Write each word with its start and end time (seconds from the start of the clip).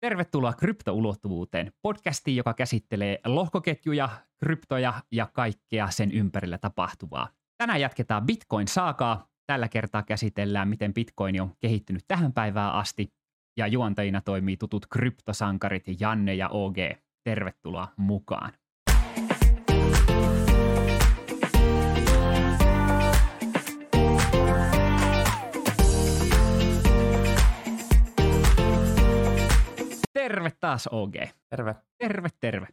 Tervetuloa 0.00 0.52
kryptoulottuvuuteen, 0.52 1.72
podcastiin, 1.82 2.36
joka 2.36 2.54
käsittelee 2.54 3.20
lohkoketjuja, 3.26 4.08
kryptoja 4.38 4.94
ja 5.12 5.26
kaikkea 5.26 5.90
sen 5.90 6.12
ympärillä 6.12 6.58
tapahtuvaa. 6.58 7.28
Tänään 7.58 7.80
jatketaan 7.80 8.26
Bitcoin-saakaa. 8.26 9.28
Tällä 9.46 9.68
kertaa 9.68 10.02
käsitellään, 10.02 10.68
miten 10.68 10.94
Bitcoin 10.94 11.42
on 11.42 11.54
kehittynyt 11.60 12.04
tähän 12.08 12.32
päivään 12.32 12.72
asti. 12.72 13.12
Ja 13.56 13.66
juontajina 13.66 14.20
toimii 14.20 14.56
tutut 14.56 14.86
kryptosankarit 14.86 15.84
Janne 16.00 16.34
ja 16.34 16.48
OG. 16.48 16.76
Tervetuloa 17.24 17.88
mukaan. 17.96 18.52
Terve 30.20 30.50
taas 30.60 30.86
OG. 30.86 31.14
Terve. 31.50 31.74
Terve, 31.98 32.28
terve. 32.40 32.66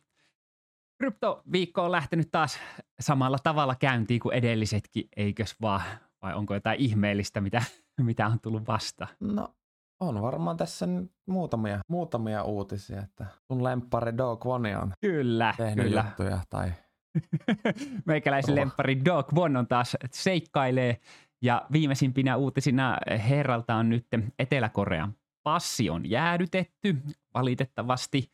Kryptoviikko 0.97 1.83
on 1.83 1.91
lähtenyt 1.91 2.31
taas 2.31 2.59
samalla 2.99 3.37
tavalla 3.43 3.75
käyntiin 3.75 4.19
kuin 4.19 4.35
edellisetkin, 4.35 5.07
eikös 5.17 5.55
vaan? 5.61 5.81
Vai 6.21 6.33
onko 6.33 6.53
jotain 6.53 6.79
ihmeellistä, 6.79 7.41
mitä, 7.41 7.63
mitä 8.01 8.27
on 8.27 8.39
tullut 8.39 8.67
vasta? 8.67 9.07
No 9.19 9.55
on 9.99 10.21
varmaan 10.21 10.57
tässä 10.57 10.87
nyt 10.87 11.11
muutamia, 11.27 11.79
muutamia 11.87 12.43
uutisia, 12.43 13.01
että 13.01 13.25
sun 13.47 13.63
lemppari 13.63 14.17
Dog 14.17 14.45
One 14.45 14.77
on 14.77 14.93
Kyllä, 15.01 15.53
tehnyt 15.57 15.85
kyllä. 15.85 16.05
juttuja 16.07 16.41
tai 16.49 16.71
Meikäläisen 18.05 18.55
Joo. 18.55 18.59
lemppari 18.59 19.05
Dog 19.05 19.37
One 19.37 19.59
on 19.59 19.67
taas 19.67 19.97
seikkailee 20.11 20.97
ja 21.41 21.65
viimeisimpinä 21.71 22.35
uutisina 22.37 22.97
herralta 23.29 23.75
on 23.75 23.89
nyt 23.89 24.07
Etelä-Korean 24.39 25.13
passi 25.47 25.89
on 25.89 26.09
jäädytetty 26.09 26.97
valitettavasti. 27.33 28.31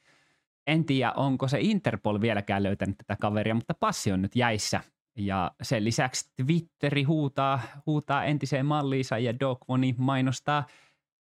En 0.67 0.85
tiedä, 0.85 1.11
onko 1.11 1.47
se 1.47 1.57
Interpol 1.61 2.21
vieläkään 2.21 2.63
löytänyt 2.63 2.97
tätä 2.97 3.15
kaveria, 3.21 3.55
mutta 3.55 3.73
passi 3.73 4.11
on 4.11 4.21
nyt 4.21 4.35
jäissä. 4.35 4.81
Ja 5.17 5.51
sen 5.61 5.83
lisäksi 5.83 6.31
Twitteri 6.35 7.03
huutaa, 7.03 7.59
huutaa 7.85 8.23
entiseen 8.23 8.65
malliinsa 8.65 9.17
ja 9.17 9.39
Dog 9.39 9.57
One 9.67 9.93
mainostaa 9.97 10.65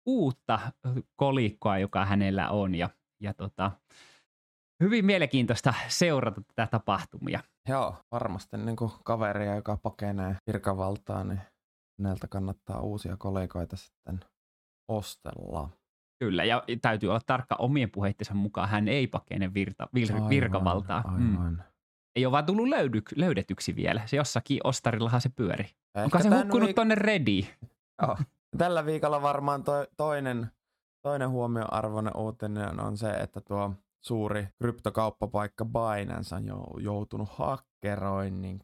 uutta 0.05 0.59
kolikkoa, 1.15 1.77
joka 1.77 2.05
hänellä 2.05 2.49
on. 2.49 2.75
Ja, 2.75 2.89
ja 3.19 3.33
tota, 3.33 3.71
hyvin 4.83 5.05
mielenkiintoista 5.05 5.73
seurata 5.87 6.41
tätä 6.41 6.67
tapahtumia. 6.71 7.39
joo, 7.67 7.95
varmasti 8.11 8.57
niin 8.57 8.75
kuin 8.75 8.91
kaveria, 9.03 9.55
joka 9.55 9.77
pakenee 9.77 10.35
virkavaltaa, 10.47 11.23
niin 11.23 11.41
häneltä 11.99 12.27
kannattaa 12.27 12.81
uusia 12.81 13.17
kollegoita 13.17 13.77
sitten 13.77 14.19
ostella. 14.89 15.69
Kyllä, 16.19 16.43
ja 16.43 16.63
täytyy 16.81 17.09
olla 17.09 17.21
tarkka 17.25 17.55
omien 17.55 17.91
puheittensa 17.91 18.33
mukaan. 18.33 18.69
Hän 18.69 18.87
ei 18.87 19.07
pakene 19.07 19.53
virta, 19.53 19.87
vir, 19.93 20.13
Aivan, 20.13 20.29
virkavaltaa. 20.29 21.03
Mm. 21.17 21.31
Aivan. 21.37 21.63
Ei 22.15 22.25
ole 22.25 22.31
vaan 22.31 22.45
tullut 22.45 22.67
löydy, 22.67 23.01
löydetyksi 23.15 23.75
vielä. 23.75 24.01
Se 24.05 24.17
jossakin 24.17 24.59
ostarillahan 24.63 25.21
se 25.21 25.29
pyöri. 25.29 25.63
Ehkä 25.63 26.03
Onko 26.03 26.19
se 26.19 26.29
hukkunut 26.29 26.69
viik- 26.69 26.73
tonne 26.73 26.95
Redi? 26.95 27.47
Joo. 28.01 28.17
Tällä 28.57 28.85
viikolla 28.85 29.21
varmaan 29.21 29.63
toi, 29.63 29.87
toinen, 29.97 30.51
toinen 31.01 31.29
huomioarvoinen 31.29 32.17
uutinen 32.17 32.79
on 32.79 32.97
se, 32.97 33.09
että 33.09 33.41
tuo 33.41 33.73
suuri 34.05 34.47
kryptokauppapaikka 34.57 35.65
Binance 35.65 36.35
on 36.35 36.45
jo 36.45 36.65
joutunut 36.79 37.29
hakkeroinnin 37.31 38.59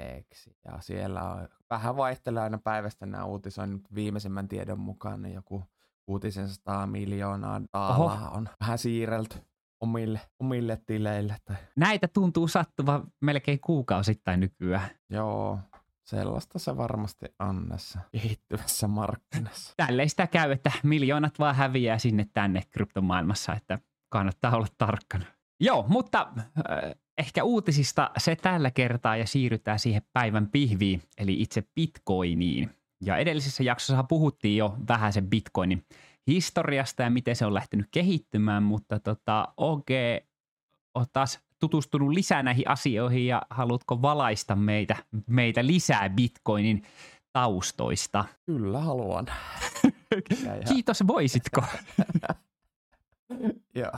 kohteeksi. 0.00 0.56
Ja 0.64 0.80
siellä 0.80 1.22
on, 1.22 1.48
vähän 1.70 1.96
vaihtelee 1.96 2.42
aina 2.42 2.58
päivästä 2.58 3.06
nämä 3.06 3.24
uutisoinnit 3.24 3.94
viimeisimmän 3.94 4.48
tiedon 4.48 4.80
mukaan, 4.80 5.22
niin 5.22 5.34
joku 5.34 5.64
600 6.06 6.86
miljoonaa 6.86 7.60
taalaa 7.70 8.30
on 8.30 8.48
vähän 8.60 8.78
siirrelty 8.78 9.38
omille, 9.80 10.20
omille 10.38 10.82
tileille. 10.86 11.36
Tai, 11.44 11.56
Näitä 11.76 12.08
tuntuu 12.08 12.48
sattuva 12.48 13.04
melkein 13.20 13.60
kuukausittain 13.60 14.40
nykyään. 14.40 14.90
joo, 15.10 15.58
sellaista 16.04 16.58
se 16.58 16.76
varmasti 16.76 17.26
on 17.38 17.68
näissä 17.68 18.00
kehittyvässä 18.12 18.88
markkinassa. 18.88 19.74
Tälleen 19.76 20.10
sitä 20.10 20.26
käy, 20.26 20.52
että 20.52 20.72
miljoonat 20.82 21.38
vaan 21.38 21.54
häviää 21.54 21.98
sinne 21.98 22.26
tänne 22.34 22.62
kryptomaailmassa, 22.70 23.54
että 23.54 23.78
kannattaa 24.08 24.56
olla 24.56 24.66
tarkkana. 24.78 25.24
Joo, 25.60 25.84
mutta 25.88 26.32
äh, 26.38 26.94
ehkä 27.20 27.44
uutisista 27.44 28.10
se 28.18 28.36
tällä 28.36 28.70
kertaa 28.70 29.16
ja 29.16 29.26
siirrytään 29.26 29.78
siihen 29.78 30.02
päivän 30.12 30.48
pihviin, 30.48 31.02
eli 31.18 31.42
itse 31.42 31.62
bitcoiniin. 31.74 32.70
Ja 33.00 33.16
edellisessä 33.16 33.62
jaksossa 33.62 34.02
puhuttiin 34.02 34.56
jo 34.56 34.76
vähän 34.88 35.12
sen 35.12 35.30
bitcoinin 35.30 35.84
historiasta 36.26 37.02
ja 37.02 37.10
miten 37.10 37.36
se 37.36 37.46
on 37.46 37.54
lähtenyt 37.54 37.86
kehittymään, 37.90 38.62
mutta 38.62 39.00
tota, 39.00 39.48
OG 39.56 39.86
on 40.94 41.06
taas 41.12 41.40
tutustunut 41.58 42.10
lisää 42.10 42.42
näihin 42.42 42.68
asioihin 42.68 43.26
ja 43.26 43.42
haluatko 43.50 44.02
valaista 44.02 44.56
meitä, 44.56 44.96
meitä 45.26 45.66
lisää 45.66 46.08
bitcoinin 46.08 46.82
taustoista? 47.32 48.24
Kyllä 48.46 48.80
haluan. 48.80 49.26
Kiitos, 50.72 51.06
voisitko? 51.06 51.62
joo. 53.74 53.92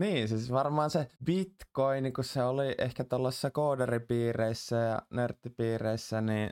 Niin, 0.00 0.28
siis 0.28 0.52
varmaan 0.52 0.90
se 0.90 1.08
bitcoin, 1.24 2.12
kun 2.12 2.24
se 2.24 2.42
oli 2.42 2.74
ehkä 2.78 3.04
tuollaisissa 3.04 3.50
kooderipiireissä 3.50 4.76
ja 4.76 5.02
nörttipiireissä, 5.10 6.20
niin 6.20 6.50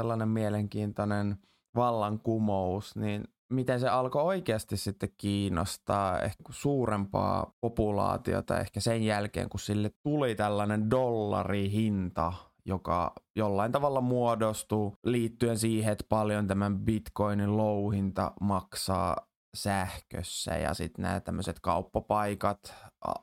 sellainen 0.00 0.28
mielenkiintoinen 0.28 1.36
vallankumous, 1.76 2.96
niin 2.96 3.24
miten 3.52 3.80
se 3.80 3.88
alkoi 3.88 4.22
oikeasti 4.22 4.76
sitten 4.76 5.08
kiinnostaa 5.16 6.20
ehkä 6.20 6.42
suurempaa 6.50 7.54
populaatiota 7.60 8.60
ehkä 8.60 8.80
sen 8.80 9.02
jälkeen, 9.02 9.48
kun 9.48 9.60
sille 9.60 9.90
tuli 10.02 10.34
tällainen 10.34 10.90
dollarihinta, 10.90 12.32
joka 12.64 13.12
jollain 13.36 13.72
tavalla 13.72 14.00
muodostuu 14.00 14.94
liittyen 15.04 15.58
siihen, 15.58 15.92
että 15.92 16.04
paljon 16.08 16.46
tämän 16.46 16.78
bitcoinin 16.78 17.56
louhinta 17.56 18.32
maksaa 18.40 19.16
sähkössä 19.54 20.56
ja 20.56 20.74
sitten 20.74 21.02
nämä 21.02 21.20
tämmöiset 21.20 21.60
kauppapaikat, 21.60 22.74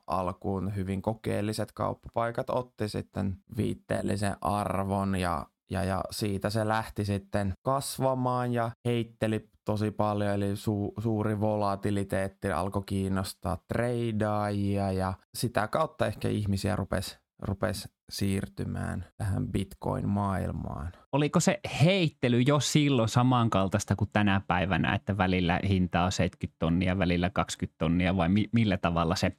alkuun 0.06 0.76
hyvin 0.76 1.02
kokeelliset 1.02 1.72
kauppapaikat 1.72 2.50
otti 2.50 2.88
sitten 2.88 3.36
viitteellisen 3.56 4.36
arvon 4.40 5.16
ja, 5.16 5.46
ja, 5.70 5.84
ja 5.84 6.04
siitä 6.10 6.50
se 6.50 6.68
lähti 6.68 7.04
sitten 7.04 7.52
kasvamaan 7.62 8.52
ja 8.52 8.70
heitteli 8.84 9.50
tosi 9.64 9.90
paljon, 9.90 10.30
eli 10.30 10.56
su, 10.56 10.92
suuri 10.98 11.40
volatiliteetti 11.40 12.52
alkoi 12.52 12.82
kiinnostaa 12.86 13.58
treidaajia 13.68 14.92
ja 14.92 15.14
sitä 15.34 15.68
kautta 15.68 16.06
ehkä 16.06 16.28
ihmisiä 16.28 16.76
rupesi 16.76 17.18
rupes 17.42 17.88
siirtymään 18.10 19.04
tähän 19.16 19.46
bitcoin-maailmaan. 19.48 20.92
Oliko 21.12 21.40
se 21.40 21.60
heittely 21.82 22.40
jo 22.40 22.60
silloin 22.60 23.08
samankaltaista 23.08 23.96
kuin 23.96 24.10
tänä 24.12 24.40
päivänä, 24.46 24.94
että 24.94 25.16
välillä 25.16 25.60
hinta 25.68 26.04
on 26.04 26.12
70 26.12 26.56
tonnia, 26.58 26.98
välillä 26.98 27.30
20 27.30 27.78
tonnia 27.78 28.16
vai 28.16 28.28
mi- 28.28 28.48
millä 28.52 28.76
tavalla 28.76 29.16
se, 29.16 29.36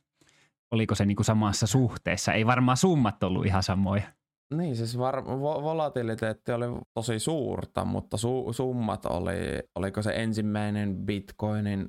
oliko 0.72 0.96
se 0.96 1.06
niinku 1.06 1.24
samassa 1.24 1.68
suhteessa? 1.68 2.34
Ei 2.34 2.46
varmaan 2.46 2.78
summat 2.78 3.24
ollut 3.24 3.46
ihan 3.46 3.64
samoja. 3.64 4.04
Niin, 4.54 4.76
siis 4.76 4.98
var- 4.98 5.24
vo- 5.24 5.64
volatiliteetti 5.64 6.52
oli 6.52 6.66
tosi 6.94 7.20
suurta, 7.20 7.86
mutta 7.86 8.18
su- 8.18 8.54
summat 8.54 9.06
oli, 9.06 9.36
oliko 9.76 10.02
se 10.02 10.14
ensimmäinen 10.16 10.96
bitcoinin 10.96 11.88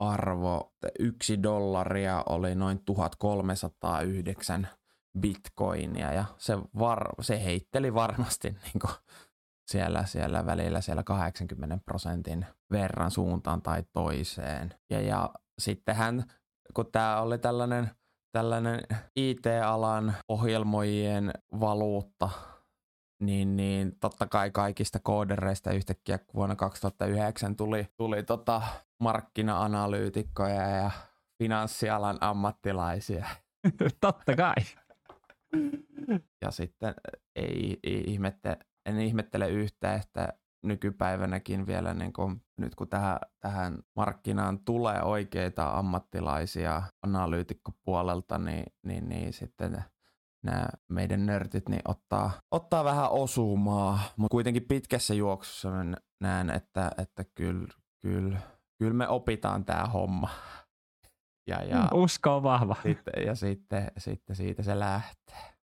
arvo, 0.00 0.72
yksi 0.98 1.42
dollaria 1.42 2.22
oli 2.28 2.54
noin 2.54 2.78
1309 2.84 4.68
bitcoinia 5.20 6.12
ja 6.12 6.24
se, 6.38 6.58
var- 6.78 7.14
se 7.20 7.44
heitteli 7.44 7.94
varmasti 7.94 8.50
niin 8.64 8.80
kuin 8.80 8.92
siellä, 9.66 10.04
siellä 10.06 10.46
välillä 10.46 10.80
siellä 10.80 11.02
80 11.02 11.78
prosentin 11.84 12.46
verran 12.70 13.10
suuntaan 13.10 13.62
tai 13.62 13.82
toiseen. 13.92 14.74
Ja, 14.90 15.00
ja 15.00 15.30
sittenhän, 15.58 16.24
kun 16.74 16.86
tämä 16.92 17.20
oli 17.20 17.38
tällainen 17.38 17.90
tällainen 18.34 18.80
IT-alan 19.16 20.14
ohjelmoijien 20.28 21.32
valuutta, 21.60 22.28
niin, 23.22 23.56
niin 23.56 23.96
totta 24.00 24.26
kai 24.26 24.50
kaikista 24.50 24.98
koodereista 25.02 25.72
yhtäkkiä 25.72 26.18
vuonna 26.34 26.56
2009 26.56 27.56
tuli, 27.56 27.88
tuli 27.96 28.22
tota 28.22 28.62
markkina-analyytikkoja 29.02 30.68
ja 30.68 30.90
finanssialan 31.42 32.18
ammattilaisia. 32.20 33.26
Totta 34.00 34.36
kai. 34.36 34.54
Ja 36.42 36.50
sitten 36.50 36.94
ei, 37.36 37.78
ei 37.82 38.04
ihmette, 38.06 38.56
en 38.86 39.00
ihmettele 39.00 39.48
yhtä, 39.50 39.94
että 39.94 40.32
nykypäivänäkin 40.62 41.66
vielä, 41.66 41.94
niin 41.94 42.12
kun, 42.12 42.40
nyt 42.60 42.74
kun 42.74 42.88
tähän, 42.88 43.18
tähän 43.40 43.78
markkinaan 43.96 44.58
tulee 44.64 45.02
oikeita 45.02 45.70
ammattilaisia 45.70 46.82
analyytikkopuolelta, 47.02 48.38
niin, 48.38 48.64
niin, 48.82 49.08
niin 49.08 49.32
sitten 49.32 49.84
nämä 50.42 50.66
meidän 50.88 51.26
nörtit 51.26 51.68
niin 51.68 51.82
ottaa, 51.84 52.30
ottaa 52.50 52.84
vähän 52.84 53.10
osumaa, 53.10 53.98
mutta 54.16 54.32
kuitenkin 54.32 54.68
pitkässä 54.68 55.14
juoksussa 55.14 55.68
näen, 56.20 56.50
että, 56.50 56.90
että 56.98 57.24
kyllä, 57.34 57.68
kyllä 58.00 58.38
kyllä 58.78 58.94
me 58.94 59.08
opitaan 59.08 59.64
tämä 59.64 59.84
homma. 59.84 60.28
Ja, 61.46 61.62
ja, 61.64 61.76
mm, 61.76 61.88
Usko 61.92 62.36
on 62.36 62.42
vahva. 62.42 62.76
Sitten, 62.82 63.26
ja 63.26 63.34
sitten, 63.34 63.92
sitten 63.98 64.36
siitä 64.36 64.62
se 64.62 64.78
lähtee. 64.78 65.54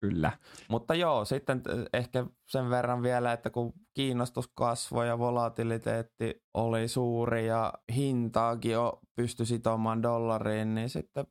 Kyllä. 0.00 0.32
Mutta 0.68 0.94
joo, 0.94 1.24
sitten 1.24 1.62
ehkä 1.92 2.26
sen 2.48 2.70
verran 2.70 3.02
vielä, 3.02 3.32
että 3.32 3.50
kun 3.50 3.72
kiinnostus 3.94 4.48
kasvoi 4.54 5.08
ja 5.08 5.18
volatiliteetti 5.18 6.42
oli 6.54 6.88
suuri 6.88 7.46
ja 7.46 7.72
hintaakin 7.94 8.72
jo 8.72 9.00
pystyi 9.16 9.46
sitomaan 9.46 10.02
dollariin, 10.02 10.74
niin 10.74 10.88
sitten 10.88 11.26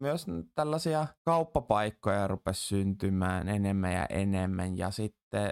myös 0.00 0.26
tällaisia 0.54 1.06
kauppapaikkoja 1.24 2.28
rupesi 2.28 2.66
syntymään 2.66 3.48
enemmän 3.48 3.92
ja 3.92 4.06
enemmän 4.10 4.78
ja 4.78 4.90
sitten 4.90 5.50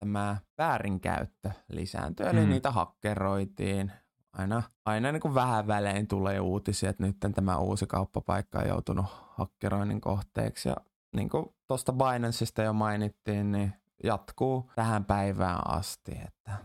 tämä 0.00 0.36
väärinkäyttö 0.58 1.50
lisääntyi, 1.68 2.26
eli 2.26 2.40
mm. 2.40 2.48
niitä 2.48 2.70
hakkeroitiin. 2.70 3.92
Aina, 4.32 4.62
aina 4.84 5.12
niin 5.12 5.20
kuin 5.20 5.34
vähän 5.34 5.66
välein 5.66 6.08
tulee 6.08 6.40
uutisia, 6.40 6.90
että 6.90 7.06
nyt 7.06 7.16
tämä 7.34 7.58
uusi 7.58 7.86
kauppapaikka 7.86 8.58
on 8.58 8.68
joutunut 8.68 9.06
hakkeroinnin 9.36 10.00
kohteeksi. 10.00 10.68
Ja 10.68 10.76
niin 11.16 11.28
kuin 11.28 11.46
tuosta 11.66 11.92
Binanceista 11.92 12.62
jo 12.62 12.72
mainittiin, 12.72 13.52
niin 13.52 13.72
jatkuu 14.04 14.70
tähän 14.76 15.04
päivään 15.04 15.70
asti, 15.70 16.12
että 16.12 16.56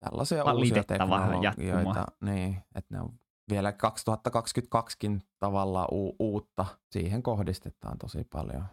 tällaisia 0.00 0.44
uusia 0.44 0.84
teknologioita, 0.84 2.06
niin, 2.20 2.62
että 2.74 2.94
ne 2.94 3.00
on 3.00 3.12
vielä 3.50 3.70
2022kin 3.70 5.20
tavallaan 5.38 5.88
u- 5.92 6.16
uutta, 6.18 6.66
siihen 6.90 7.22
kohdistetaan 7.22 7.98
tosi 7.98 8.24
paljon. 8.24 8.64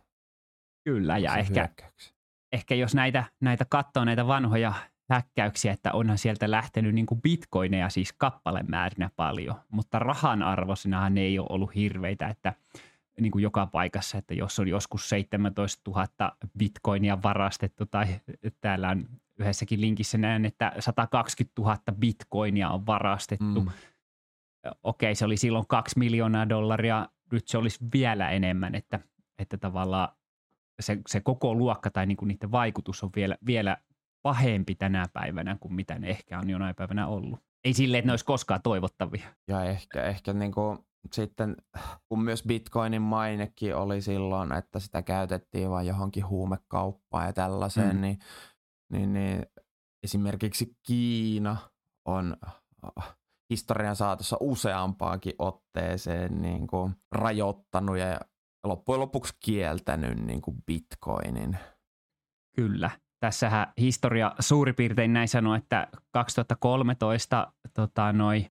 Kyllä, 0.83 1.17
ja 1.17 1.35
ehkä, 1.37 1.69
ehkä 2.51 2.75
jos 2.75 2.95
näitä, 2.95 3.23
näitä 3.41 3.65
katsoo 3.69 4.05
näitä 4.05 4.27
vanhoja 4.27 4.73
häkkäyksiä, 5.09 5.73
että 5.73 5.93
onhan 5.93 6.17
sieltä 6.17 6.51
lähtenyt 6.51 6.95
niin 6.95 7.05
kuin 7.05 7.21
bitcoineja 7.21 7.89
siis 7.89 8.13
kappalemäärinä 8.13 9.09
paljon, 9.15 9.55
mutta 9.69 9.99
rahan 9.99 10.43
arvosinahan 10.43 11.13
ne 11.13 11.21
ei 11.21 11.39
ole 11.39 11.47
ollut 11.49 11.75
hirveitä, 11.75 12.27
että 12.27 12.53
niin 13.21 13.31
kuin 13.31 13.43
joka 13.43 13.67
paikassa, 13.67 14.17
että 14.17 14.33
jos 14.33 14.59
on 14.59 14.67
joskus 14.67 15.09
17 15.09 15.91
000 15.91 16.07
bitcoinia 16.57 17.23
varastettu 17.23 17.85
tai 17.85 18.07
täällä 18.61 18.89
on 18.89 19.09
yhdessäkin 19.39 19.81
linkissä 19.81 20.17
näen, 20.17 20.45
että 20.45 20.73
120 20.79 21.61
000 21.61 21.77
bitcoinia 21.99 22.69
on 22.69 22.85
varastettu. 22.85 23.61
Mm. 23.61 23.71
Okei, 24.83 25.15
se 25.15 25.25
oli 25.25 25.37
silloin 25.37 25.67
2 25.67 25.99
miljoonaa 25.99 26.49
dollaria, 26.49 27.09
nyt 27.31 27.47
se 27.47 27.57
olisi 27.57 27.79
vielä 27.93 28.29
enemmän, 28.29 28.75
että, 28.75 28.99
että 29.39 29.57
tavallaan 29.57 30.09
se, 30.79 30.97
se 31.07 31.19
koko 31.19 31.55
luokka 31.55 31.91
tai 31.91 32.05
niin 32.05 32.17
kuin 32.17 32.27
niiden 32.27 32.51
vaikutus 32.51 33.03
on 33.03 33.09
vielä, 33.15 33.37
vielä 33.45 33.77
pahempi 34.25 34.75
tänä 34.75 35.05
päivänä 35.13 35.57
kuin 35.59 35.73
mitä 35.73 35.99
ne 35.99 36.09
ehkä 36.09 36.39
on 36.39 36.49
jonain 36.49 36.75
päivänä 36.75 37.07
ollut. 37.07 37.39
Ei 37.63 37.73
silleen, 37.73 37.99
että 37.99 38.07
ne 38.07 38.11
olisi 38.11 38.25
koskaan 38.25 38.61
toivottavia. 38.63 39.27
Ja 39.47 39.63
ehkä, 39.63 40.03
ehkä 40.03 40.33
niin 40.33 40.51
kuin 40.51 40.79
sitten 41.13 41.55
kun 42.09 42.23
myös 42.23 42.43
bitcoinin 42.43 43.01
mainekin 43.01 43.75
oli 43.75 44.01
silloin, 44.01 44.51
että 44.51 44.79
sitä 44.79 45.01
käytettiin 45.01 45.69
vain 45.69 45.87
johonkin 45.87 46.27
huumekauppaan 46.27 47.25
ja 47.25 47.33
tällaiseen, 47.33 47.95
mm. 47.95 48.01
niin, 48.01 48.19
niin, 48.91 49.13
niin 49.13 49.45
esimerkiksi 50.03 50.77
Kiina 50.83 51.57
on 52.05 52.37
äh, 52.97 53.15
historian 53.49 53.95
saatossa 53.95 54.37
useampaankin 54.39 55.33
otteeseen 55.39 56.41
niin 56.41 56.67
kuin 56.67 56.95
rajoittanut 57.11 57.97
ja 57.97 58.19
loppujen 58.63 59.01
lopuksi 59.01 59.33
kieltänyt 59.39 60.17
niin 60.17 60.41
kuin 60.41 60.57
bitcoinin. 60.65 61.57
Kyllä 62.55 63.04
tässähän 63.25 63.67
historia 63.77 64.31
suurin 64.39 64.75
piirtein 64.75 65.13
näin 65.13 65.27
sanoo, 65.27 65.55
että 65.55 65.87
2013 66.11 67.51
tota, 67.73 68.13
noi, 68.13 68.45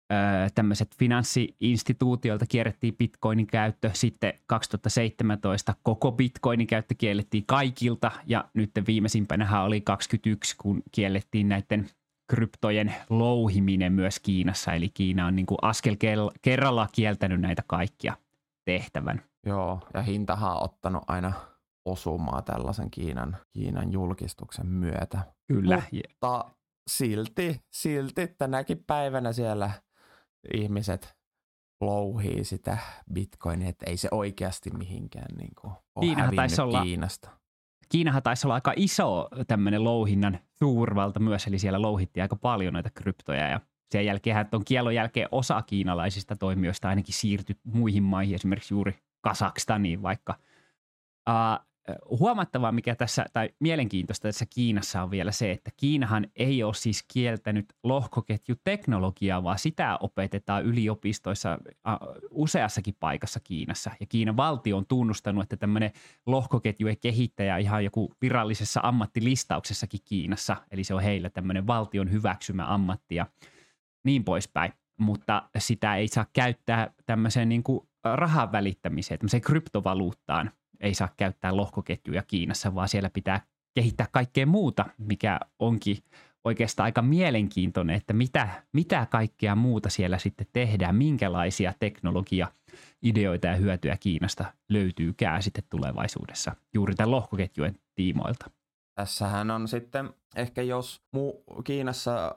tämmöiset 0.54 0.96
finanssiinstituutioilta 0.98 2.46
kierrettiin 2.46 2.96
bitcoinin 2.96 3.46
käyttö, 3.46 3.90
sitten 3.92 4.32
2017 4.46 5.74
koko 5.82 6.12
bitcoinin 6.12 6.66
käyttö 6.66 6.94
kiellettiin 6.98 7.44
kaikilta 7.46 8.10
ja 8.26 8.44
nyt 8.54 8.70
viimeisimpänä 8.86 9.62
oli 9.62 9.80
21, 9.80 10.56
kun 10.58 10.82
kiellettiin 10.92 11.48
näiden 11.48 11.90
kryptojen 12.30 12.94
louhiminen 13.08 13.92
myös 13.92 14.20
Kiinassa, 14.20 14.72
eli 14.72 14.88
Kiina 14.88 15.26
on 15.26 15.36
niin 15.36 15.46
kuin 15.46 15.58
askel 15.62 15.96
kerralla 16.42 16.88
kieltänyt 16.92 17.40
näitä 17.40 17.62
kaikkia 17.66 18.16
tehtävän. 18.64 19.22
Joo, 19.46 19.80
ja 19.94 20.02
hintahan 20.02 20.56
on 20.56 20.62
ottanut 20.62 21.02
aina 21.06 21.32
osumaa 21.90 22.42
tällaisen 22.42 22.90
Kiinan, 22.90 23.36
Kiinan 23.52 23.92
julkistuksen 23.92 24.66
myötä. 24.66 25.18
Kyllä. 25.46 25.82
Mutta 25.92 26.50
silti, 26.90 27.60
silti 27.72 28.26
tänäkin 28.38 28.84
päivänä 28.86 29.32
siellä 29.32 29.70
ihmiset 30.54 31.16
louhii 31.80 32.44
sitä 32.44 32.78
bitcoinia, 33.12 33.68
että 33.68 33.86
ei 33.88 33.96
se 33.96 34.08
oikeasti 34.10 34.70
mihinkään 34.70 35.36
niin 35.38 35.54
kuin 35.60 35.72
ole 35.94 36.06
Kiinahan 36.06 36.36
taisi 36.36 36.62
olla, 36.62 36.82
Kiinasta. 36.82 37.30
Kiinahan 37.88 38.22
taisi 38.22 38.46
olla 38.46 38.54
aika 38.54 38.72
iso 38.76 39.28
tämmöinen 39.46 39.84
louhinnan 39.84 40.38
suurvalta 40.58 41.20
myös, 41.20 41.46
eli 41.46 41.58
siellä 41.58 41.82
louhittiin 41.82 42.22
aika 42.22 42.36
paljon 42.36 42.72
noita 42.72 42.90
kryptoja 42.90 43.48
ja 43.48 43.60
sen 43.90 44.06
jälkeen 44.06 44.46
tuon 44.46 44.64
kielon 44.64 44.94
jälkeen 44.94 45.28
osa 45.32 45.62
kiinalaisista 45.62 46.36
toimijoista 46.36 46.88
ainakin 46.88 47.14
siirtyi 47.14 47.56
muihin 47.64 48.02
maihin, 48.02 48.34
esimerkiksi 48.34 48.74
juuri 48.74 48.98
Kasakstaniin 49.20 50.02
vaikka. 50.02 50.34
Uh, 51.30 51.69
huomattavaa, 52.20 52.72
mikä 52.72 52.94
tässä, 52.94 53.26
tai 53.32 53.48
mielenkiintoista 53.60 54.28
tässä 54.28 54.46
Kiinassa 54.50 55.02
on 55.02 55.10
vielä 55.10 55.32
se, 55.32 55.50
että 55.50 55.70
Kiinahan 55.76 56.26
ei 56.36 56.62
ole 56.62 56.74
siis 56.74 57.04
kieltänyt 57.12 57.66
lohkoketjuteknologiaa, 57.84 59.42
vaan 59.42 59.58
sitä 59.58 59.98
opetetaan 60.00 60.64
yliopistoissa 60.64 61.58
useassakin 62.30 62.96
paikassa 63.00 63.40
Kiinassa. 63.40 63.90
Ja 64.00 64.06
Kiinan 64.06 64.36
valtio 64.36 64.76
on 64.76 64.86
tunnustanut, 64.86 65.42
että 65.42 65.56
tämmöinen 65.56 65.90
lohkoketjujen 66.26 66.98
kehittäjä 67.00 67.56
ihan 67.56 67.84
joku 67.84 68.12
virallisessa 68.20 68.80
ammattilistauksessakin 68.82 70.00
Kiinassa, 70.04 70.56
eli 70.70 70.84
se 70.84 70.94
on 70.94 71.02
heillä 71.02 71.30
tämmöinen 71.30 71.66
valtion 71.66 72.12
hyväksymä 72.12 72.74
ammatti 72.74 73.14
ja 73.14 73.26
niin 74.04 74.24
poispäin. 74.24 74.72
Mutta 75.00 75.42
sitä 75.58 75.96
ei 75.96 76.08
saa 76.08 76.26
käyttää 76.32 76.92
tämmöiseen 77.06 77.48
niin 77.48 77.62
kuin 77.62 77.88
rahan 78.04 78.52
välittämiseen, 78.52 79.18
tämmöiseen 79.18 79.40
kryptovaluuttaan– 79.40 80.50
ei 80.80 80.94
saa 80.94 81.08
käyttää 81.16 81.56
lohkoketjuja 81.56 82.22
Kiinassa, 82.22 82.74
vaan 82.74 82.88
siellä 82.88 83.10
pitää 83.10 83.40
kehittää 83.74 84.06
kaikkea 84.12 84.46
muuta, 84.46 84.86
mikä 84.98 85.40
onkin 85.58 85.98
oikeastaan 86.44 86.84
aika 86.84 87.02
mielenkiintoinen, 87.02 87.96
että 87.96 88.12
mitä, 88.12 88.48
mitä 88.72 89.06
kaikkea 89.10 89.54
muuta 89.54 89.90
siellä 89.90 90.18
sitten 90.18 90.46
tehdään, 90.52 90.96
minkälaisia 90.96 91.74
teknologia-ideoita 91.78 93.46
ja 93.46 93.56
hyötyjä 93.56 93.96
Kiinasta 93.96 94.44
löytyykään 94.68 95.42
sitten 95.42 95.64
tulevaisuudessa 95.70 96.56
juuri 96.74 96.94
tämän 96.94 97.10
lohkoketjujen 97.10 97.78
tiimoilta. 97.94 98.50
Tässähän 98.94 99.50
on 99.50 99.68
sitten 99.68 100.10
ehkä 100.36 100.62
jos 100.62 101.02
mu- 101.16 101.62
Kiinassa 101.64 102.34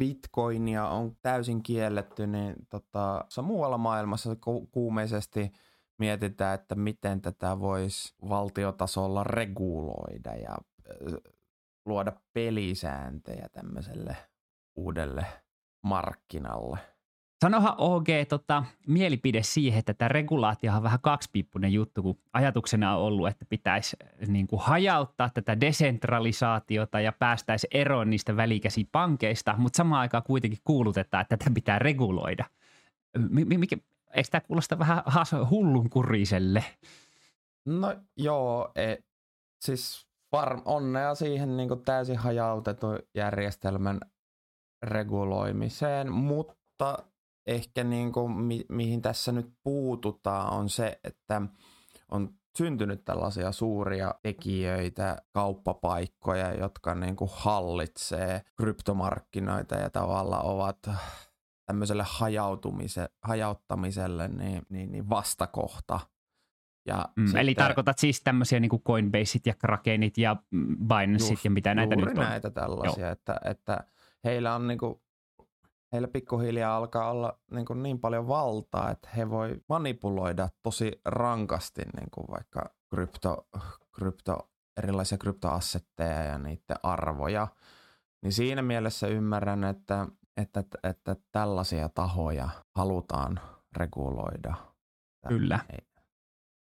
bitcoinia 0.00 0.88
on 0.88 1.16
täysin 1.22 1.62
kielletty, 1.62 2.26
niin 2.26 2.54
tota, 2.70 3.24
muualla 3.42 3.78
maailmassa 3.78 4.36
ku- 4.36 4.66
kuumeisesti– 4.66 5.52
mietitään, 5.98 6.54
että 6.54 6.74
miten 6.74 7.20
tätä 7.20 7.60
voisi 7.60 8.14
valtiotasolla 8.28 9.24
reguloida 9.24 10.34
ja 10.34 10.56
luoda 11.86 12.12
pelisääntöjä 12.32 13.48
tämmöiselle 13.52 14.16
uudelle 14.76 15.26
markkinalle. 15.82 16.78
Sanohan 17.42 17.74
OG 17.78 18.06
tota, 18.28 18.64
mielipide 18.86 19.42
siihen, 19.42 19.78
että 19.78 19.94
tämä 19.94 20.08
regulaatio 20.08 20.72
on 20.72 20.82
vähän 20.82 21.00
kaksipiippunen 21.02 21.72
juttu, 21.72 22.02
kun 22.02 22.18
ajatuksena 22.32 22.96
on 22.96 23.02
ollut, 23.02 23.28
että 23.28 23.44
pitäisi 23.48 23.96
niin 24.26 24.46
kuin 24.46 24.60
hajauttaa 24.62 25.30
tätä 25.34 25.60
desentralisaatiota 25.60 27.00
ja 27.00 27.12
päästäisi 27.12 27.66
eroon 27.70 28.10
niistä 28.10 28.36
välikäsipankeista, 28.36 29.54
mutta 29.58 29.76
samaan 29.76 30.00
aikaan 30.00 30.22
kuitenkin 30.22 30.60
kuulutetaan, 30.64 31.22
että 31.22 31.36
tätä 31.36 31.50
pitää 31.54 31.78
reguloida. 31.78 32.44
Mikä, 33.58 33.76
eikö 34.16 34.28
tämä 34.30 34.40
kuulosta 34.40 34.78
vähän 34.78 35.02
hullunkuriselle? 35.50 36.64
No 37.66 37.94
joo, 38.16 38.72
e, 38.76 38.96
siis 39.60 40.06
var, 40.32 40.60
onnea 40.64 41.14
siihen 41.14 41.56
niin 41.56 41.68
kuin 41.68 41.84
täysin 41.84 42.16
hajautetun 42.16 42.98
järjestelmän 43.14 44.00
reguloimiseen, 44.82 46.12
mutta 46.12 46.98
ehkä 47.46 47.84
niin 47.84 48.12
kuin, 48.12 48.32
mi, 48.32 48.64
mihin 48.68 49.02
tässä 49.02 49.32
nyt 49.32 49.52
puututaan 49.62 50.52
on 50.52 50.68
se, 50.68 51.00
että 51.04 51.42
on 52.08 52.34
syntynyt 52.58 53.04
tällaisia 53.04 53.52
suuria 53.52 54.14
tekijöitä, 54.22 55.16
kauppapaikkoja, 55.32 56.54
jotka 56.54 56.94
niin 56.94 57.16
kuin 57.16 57.30
hallitsee 57.34 58.42
kryptomarkkinoita 58.56 59.74
ja 59.74 59.90
tavallaan 59.90 60.44
ovat 60.44 60.78
tämmöiselle 61.66 62.04
hajauttamiselle 63.22 64.28
niin, 64.28 64.62
niin, 64.68 64.92
niin 64.92 65.10
vastakohta. 65.10 66.00
Ja 66.86 67.08
mm, 67.16 67.24
sitten, 67.26 67.42
eli 67.42 67.54
tarkoitat 67.54 67.98
siis 67.98 68.20
tämmöisiä 68.22 68.60
niin 68.60 68.68
kuin 68.68 68.82
Coinbaseit 68.82 69.46
ja 69.46 69.54
Krakenit 69.54 70.18
ja 70.18 70.36
Binanceit 70.88 71.44
ja 71.44 71.50
mitä 71.50 71.74
näitä 71.74 71.96
nyt 71.96 72.08
on? 72.08 72.14
näitä 72.14 72.50
tällaisia, 72.50 73.10
että, 73.10 73.40
että 73.44 73.84
heillä 74.24 74.54
on 74.54 74.66
niin 74.66 74.78
kuin, 74.78 75.00
heillä 75.92 76.08
pikkuhiljaa 76.08 76.76
alkaa 76.76 77.10
olla 77.10 77.38
niin, 77.50 77.66
kuin 77.66 77.82
niin 77.82 78.00
paljon 78.00 78.28
valtaa, 78.28 78.90
että 78.90 79.08
he 79.16 79.30
voi 79.30 79.60
manipuloida 79.68 80.48
tosi 80.62 81.00
rankasti 81.04 81.82
niin 81.96 82.10
kuin 82.10 82.26
vaikka 82.30 82.70
krypto, 82.90 83.48
krypto, 83.92 84.50
erilaisia 84.76 85.18
kryptoassetteja 85.18 86.22
ja 86.22 86.38
niiden 86.38 86.76
arvoja. 86.82 87.48
Niin 88.22 88.32
siinä 88.32 88.62
mielessä 88.62 89.06
ymmärrän, 89.06 89.64
että, 89.64 90.06
että, 90.36 90.64
että, 90.82 91.16
tällaisia 91.32 91.88
tahoja 91.88 92.48
halutaan 92.74 93.40
reguloida. 93.76 94.54
Kyllä. 95.28 95.60
Ei. 95.72 95.86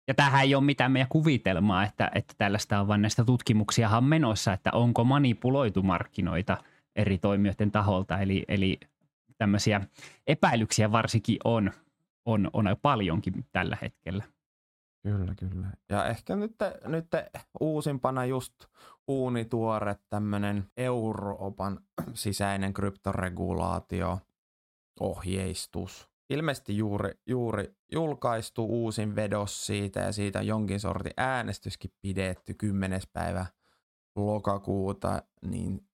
Ja 0.08 0.14
tähän 0.14 0.44
ei 0.44 0.56
ole 0.56 0.64
mitään 0.64 0.92
meidän 0.92 1.10
kuvitelmaa, 1.10 1.84
että, 1.84 2.12
että 2.16 2.34
tällaista 2.38 2.80
on, 2.80 2.88
vaan 2.88 3.02
näistä 3.02 3.24
tutkimuksiahan 3.24 4.04
menossa, 4.04 4.54
että 4.54 4.72
onko 4.74 5.04
manipuloitu 5.04 5.84
markkinoita 5.84 6.58
eri 6.96 7.18
toimijoiden 7.18 7.72
taholta. 7.72 8.20
Eli, 8.20 8.46
eli 8.48 8.80
tämmöisiä 9.38 9.82
epäilyksiä 10.28 10.92
varsinkin 10.92 11.38
on, 11.44 11.72
on, 12.26 12.50
on 12.54 12.66
paljonkin 12.82 13.46
tällä 13.52 13.78
hetkellä. 13.82 14.24
Kyllä, 15.04 15.36
kyllä. 15.36 15.68
Ja 15.90 16.06
ehkä 16.06 16.36
nyt, 16.36 16.56
nyt 16.86 17.08
uusimpana 17.60 18.26
just 18.26 18.54
uunituore 19.08 19.96
tämmöinen 20.10 20.72
Euroopan 20.78 21.80
sisäinen 22.14 22.74
kryptoregulaatio, 22.74 24.20
ohjeistus. 25.00 26.10
Ilmeisesti 26.30 26.78
juuri, 26.78 27.12
juuri 27.28 27.76
julkaistu 27.92 28.66
uusin 28.66 29.16
vedos 29.16 29.66
siitä 29.66 30.00
ja 30.00 30.12
siitä 30.12 30.42
jonkin 30.42 30.80
sortin 30.80 31.14
äänestyskin 31.18 31.92
pidetty 32.02 32.54
10. 32.54 33.02
päivä 33.14 33.46
lokakuuta, 34.16 35.24
niin 35.46 35.88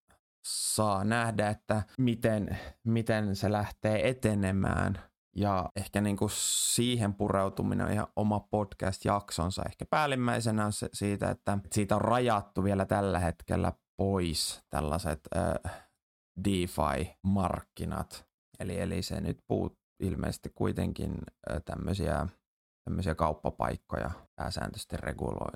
saa 0.43 1.03
nähdä, 1.03 1.49
että 1.49 1.83
miten, 1.97 2.59
miten 2.83 3.35
se 3.35 3.51
lähtee 3.51 4.09
etenemään. 4.09 5.08
Ja 5.35 5.69
ehkä 5.75 6.01
niin 6.01 6.17
kuin 6.17 6.31
siihen 6.33 7.13
pureutuminen 7.13 7.85
on 7.85 7.91
ihan 7.91 8.07
oma 8.15 8.39
podcast-jaksonsa. 8.39 9.63
Ehkä 9.65 9.85
päällimmäisenä 9.85 10.65
on 10.65 10.73
se 10.73 10.89
siitä, 10.93 11.29
että 11.29 11.57
siitä 11.71 11.95
on 11.95 12.01
rajattu 12.01 12.63
vielä 12.63 12.85
tällä 12.85 13.19
hetkellä 13.19 13.73
pois 13.97 14.63
tällaiset 14.69 15.19
äh, 15.37 15.71
DeFi-markkinat. 16.43 18.25
Eli, 18.59 18.79
eli 18.79 19.01
se 19.01 19.21
nyt 19.21 19.39
puut 19.47 19.79
ilmeisesti 19.99 20.49
kuitenkin 20.55 21.11
äh, 21.51 21.61
tämmöisiä, 21.65 22.27
tämmöisiä 22.83 23.15
kauppapaikkoja 23.15 24.11
pääsääntöisesti 24.35 24.97
reguloi. 24.97 25.51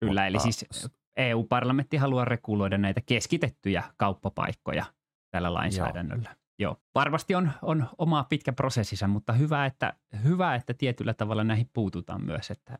Kyllä, 0.00 0.10
Mutta, 0.10 0.26
eli 0.26 0.40
siis 0.40 0.88
EU-parlamentti 1.16 1.96
haluaa 1.96 2.24
reguloida 2.24 2.78
näitä 2.78 3.00
keskitettyjä 3.06 3.82
kauppapaikkoja 3.96 4.84
tällä 5.30 5.54
lainsäädännöllä. 5.54 6.28
Joo. 6.28 6.45
Joo. 6.58 6.76
Varmasti 6.94 7.34
on, 7.34 7.50
on 7.62 7.88
oma 7.98 8.24
pitkä 8.24 8.52
prosessissa, 8.52 9.08
mutta 9.08 9.32
hyvä 9.32 9.66
että, 9.66 9.94
hyvä, 10.24 10.54
että 10.54 10.74
tietyllä 10.74 11.14
tavalla 11.14 11.44
näihin 11.44 11.70
puututaan 11.72 12.24
myös, 12.24 12.50
että 12.50 12.78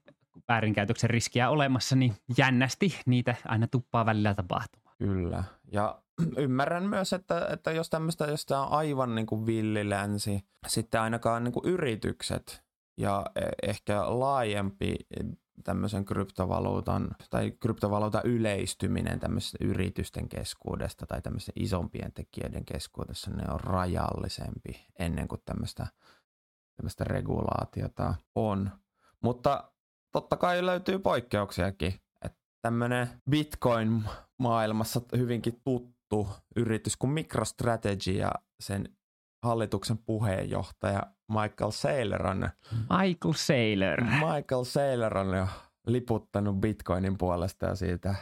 väärinkäytöksen 0.49 1.11
riskiä 1.11 1.51
olemassa, 1.51 1.97
niin 1.97 2.15
jännästi 2.39 3.01
niitä 3.07 3.35
aina 3.45 3.67
tuppaa 3.67 4.07
välillä 4.07 4.35
tapahtumaan. 4.35 4.97
Kyllä. 4.99 5.45
Ja 5.73 6.03
ymmärrän 6.37 6.85
myös, 6.85 7.13
että, 7.13 7.49
että 7.53 7.73
jos 7.73 7.91
tämmöistä, 7.91 8.25
jos 8.25 8.47
tämä 8.47 8.63
on 8.63 8.73
aivan 8.73 9.15
niin 9.15 9.27
kuin 9.27 9.47
villilänsi, 9.47 10.45
sitten 10.67 11.01
ainakaan 11.01 11.45
niin 11.45 11.53
kuin 11.53 11.67
yritykset 11.67 12.65
ja 13.01 13.27
e, 13.37 13.69
ehkä 13.71 14.19
laajempi 14.21 14.97
tämmöisen 15.65 16.05
kryptovaluutan 16.05 17.09
tai 17.31 17.51
kryptovaluutan 17.51 18.23
yleistyminen 18.25 19.21
tämmöisten 19.21 19.69
yritysten 19.69 20.29
keskuudesta 20.29 21.07
tai 21.07 21.23
tämmöisten 21.23 21.53
isompien 21.57 22.13
tekijöiden 22.13 22.65
keskuudessa, 22.65 23.31
ne 23.31 23.45
on 23.53 23.61
rajallisempi 23.61 24.87
ennen 24.99 25.29
kuin 25.29 25.43
tämmöistä, 25.45 25.87
tämmöistä 26.77 27.05
regulaatiota 27.05 28.15
on. 28.35 28.71
Mutta 29.23 29.73
totta 30.13 30.37
kai 30.37 30.67
löytyy 30.67 30.99
poikkeuksiakin. 30.99 31.95
Että 32.25 32.39
tämmöinen 32.63 33.09
Bitcoin-maailmassa 33.31 35.01
hyvinkin 35.17 35.61
tuttu 35.65 36.29
yritys 36.57 36.97
kuin 36.97 37.11
MicroStrategy 37.11 38.11
ja 38.11 38.33
sen 38.61 38.97
hallituksen 39.47 39.99
puheenjohtaja 39.99 41.03
Michael 41.29 41.71
Saylor 41.71 42.27
on... 42.27 42.49
Michael 42.73 43.35
Saylor. 43.35 44.05
Michael 44.05 44.65
Saylor 44.65 45.19
on 45.19 45.37
jo 45.37 45.49
liputtanut 45.87 46.57
Bitcoinin 46.57 47.19
puolesta 47.19 47.67
ja 47.67 47.75
siitä 47.75 48.15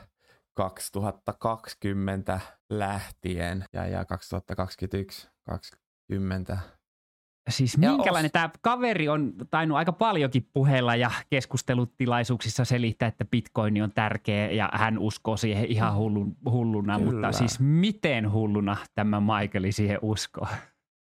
2020 0.54 2.40
lähtien 2.70 3.64
ja, 3.72 3.86
ja 3.86 4.04
2021 4.04 5.28
20 5.42 6.58
Siis 7.50 7.78
minkälainen 7.78 8.28
os... 8.28 8.32
tämä 8.32 8.50
kaveri 8.60 9.08
on 9.08 9.32
tainnut 9.50 9.78
aika 9.78 9.92
paljonkin 9.92 10.48
puheella 10.52 10.96
ja 10.96 11.10
keskustelutilaisuuksissa 11.30 12.64
selittää, 12.64 13.08
että 13.08 13.24
bitcoin 13.24 13.82
on 13.82 13.92
tärkeä 13.92 14.50
ja 14.50 14.70
hän 14.72 14.98
uskoo 14.98 15.36
siihen 15.36 15.64
ihan 15.64 15.96
hullun, 15.96 16.36
hulluna, 16.50 16.98
Kyllä. 16.98 17.12
mutta 17.12 17.32
siis 17.32 17.60
miten 17.60 18.32
hulluna 18.32 18.76
tämä 18.94 19.20
Michaeli 19.20 19.72
siihen 19.72 19.98
uskoo? 20.02 20.46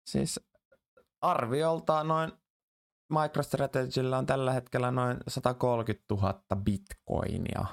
Siis 0.07 0.39
arviolta 1.21 2.03
noin 2.03 2.31
MicroStrategyllä 3.09 4.17
on 4.17 4.25
tällä 4.25 4.51
hetkellä 4.53 4.91
noin 4.91 5.17
130 5.27 6.05
000 6.11 6.41
bitcoinia. 6.63 7.65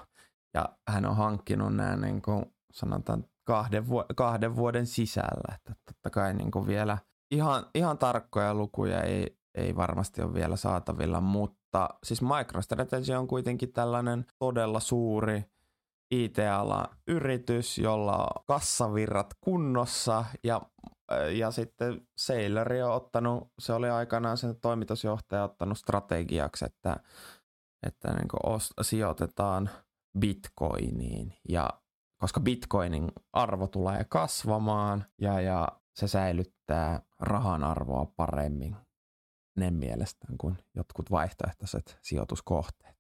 Ja 0.55 0.69
hän 0.89 1.07
on 1.07 1.17
hankkinut 1.17 1.77
nämä 1.77 1.97
niin 1.97 2.23
kuin 2.23 2.45
sanotaan 2.73 3.25
kahden, 3.45 3.89
vu- 3.89 4.05
kahden 4.17 4.57
vuoden 4.57 4.87
sisällä. 4.87 5.55
Että 5.55 5.75
totta 5.87 6.11
kai 6.11 6.35
niin 6.35 6.51
kuin 6.51 6.67
vielä 6.67 6.99
ihan, 7.31 7.67
ihan 7.75 7.99
tarkkoja 7.99 8.55
lukuja 8.55 9.03
ei, 9.03 9.39
ei 9.55 9.77
varmasti 9.77 10.23
ole 10.23 10.35
vielä 10.35 10.57
saatavilla, 10.57 11.21
mutta 11.21 11.89
siis 12.05 12.23
MicroStrategy 12.23 13.13
on 13.13 13.27
kuitenkin 13.27 13.73
tällainen 13.73 14.27
todella 14.39 14.81
suuri 14.81 15.45
IT-alan 16.11 16.89
yritys, 17.09 17.79
jolla 17.79 18.17
on 18.17 18.45
kassavirrat 18.47 19.35
kunnossa 19.41 20.25
ja 20.45 20.61
ja 21.39 21.51
sitten 21.51 22.07
Sailori 22.19 22.83
on 22.83 22.93
ottanut, 22.93 23.53
se 23.59 23.73
oli 23.73 23.91
aikanaan 23.91 24.37
sen 24.37 24.61
toimitusjohtaja 24.61 25.45
ottanut 25.45 25.79
strategiaksi, 25.79 26.65
että, 26.65 26.97
että 27.87 28.13
niin 28.13 28.29
ost, 28.43 28.73
sijoitetaan 28.83 29.71
bitcoiniin 30.19 31.35
ja 31.49 31.71
koska 32.21 32.41
bitcoinin 32.41 33.13
arvo 33.33 33.67
tulee 33.67 34.05
kasvamaan 34.09 35.05
ja, 35.21 35.41
ja 35.41 35.69
se 35.95 36.09
säilyttää 36.09 37.03
rahan 37.21 37.65
arvoa 37.65 38.13
paremmin 38.17 38.77
ne 39.57 39.71
mielestään 39.71 40.39
kuin 40.39 40.59
jotkut 40.75 41.11
vaihtoehtoiset 41.11 41.99
sijoituskohteet. 42.03 42.97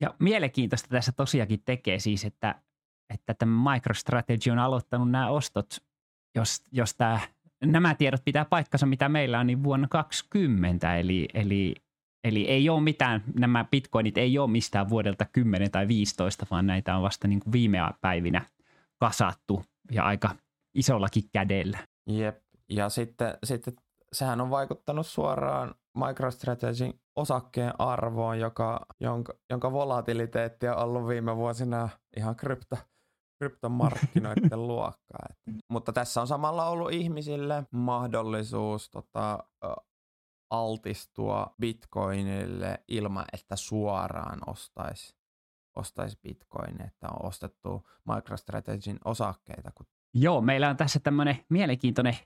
Ja 0.00 0.14
mielenkiintoista 0.18 0.88
tässä 0.88 1.12
tosiaankin 1.12 1.62
tekee 1.64 1.98
siis, 1.98 2.24
että, 2.24 2.62
että 3.14 3.34
tämä 3.34 3.72
MicroStrategy 3.72 4.50
on 4.50 4.58
aloittanut 4.58 5.10
nämä 5.10 5.30
ostot 5.30 5.87
jos, 6.34 6.62
jos 6.72 6.94
tämä, 6.94 7.20
nämä 7.64 7.94
tiedot 7.94 8.24
pitää 8.24 8.44
paikkansa, 8.44 8.86
mitä 8.86 9.08
meillä 9.08 9.38
on, 9.38 9.46
niin 9.46 9.62
vuonna 9.62 9.88
2020, 9.88 10.96
eli, 10.96 11.28
eli, 11.34 11.74
eli 12.24 12.48
ei 12.48 12.68
ole 12.68 12.80
mitään, 12.80 13.24
nämä 13.38 13.64
bitcoinit 13.64 14.18
ei 14.18 14.38
ole 14.38 14.50
mistään 14.50 14.88
vuodelta 14.88 15.24
10 15.32 15.70
tai 15.70 15.88
15, 15.88 16.46
vaan 16.50 16.66
näitä 16.66 16.96
on 16.96 17.02
vasta 17.02 17.28
niin 17.28 17.40
kuin 17.40 17.52
viime 17.52 17.78
päivinä 18.00 18.46
kasattu 19.00 19.64
ja 19.92 20.04
aika 20.04 20.34
isollakin 20.74 21.24
kädellä. 21.32 21.78
Jep, 22.06 22.38
ja 22.68 22.88
sitten, 22.88 23.38
sitten 23.44 23.74
sehän 24.12 24.40
on 24.40 24.50
vaikuttanut 24.50 25.06
suoraan 25.06 25.74
MicroStrategyn 25.94 26.94
osakkeen 27.16 27.72
arvoon, 27.78 28.40
joka, 28.40 28.86
jonka, 29.00 29.34
jonka 29.50 29.72
volatiliteetti 29.72 30.68
on 30.68 30.76
ollut 30.76 31.08
viime 31.08 31.36
vuosina 31.36 31.88
ihan 32.16 32.36
krypto, 32.36 32.76
kryptomarkkinoiden 33.38 34.66
luokkaa. 34.68 35.26
Et. 35.30 35.56
Mutta 35.70 35.92
tässä 35.92 36.20
on 36.20 36.26
samalla 36.26 36.68
ollut 36.68 36.92
ihmisille 36.92 37.64
mahdollisuus 37.70 38.90
tota, 38.90 39.44
altistua 40.50 41.54
bitcoinille 41.60 42.84
ilman, 42.88 43.24
että 43.32 43.56
suoraan 43.56 44.38
ostaisi 44.46 45.18
ostais 45.78 46.16
bitcoin, 46.22 46.82
että 46.82 47.08
on 47.08 47.26
ostettu 47.26 47.88
MicroStrategyn 48.14 48.98
osakkeita. 49.04 49.70
Joo, 50.14 50.40
meillä 50.40 50.70
on 50.70 50.76
tässä 50.76 51.00
tämmöinen 51.00 51.36
mielenkiintoinen 51.48 52.16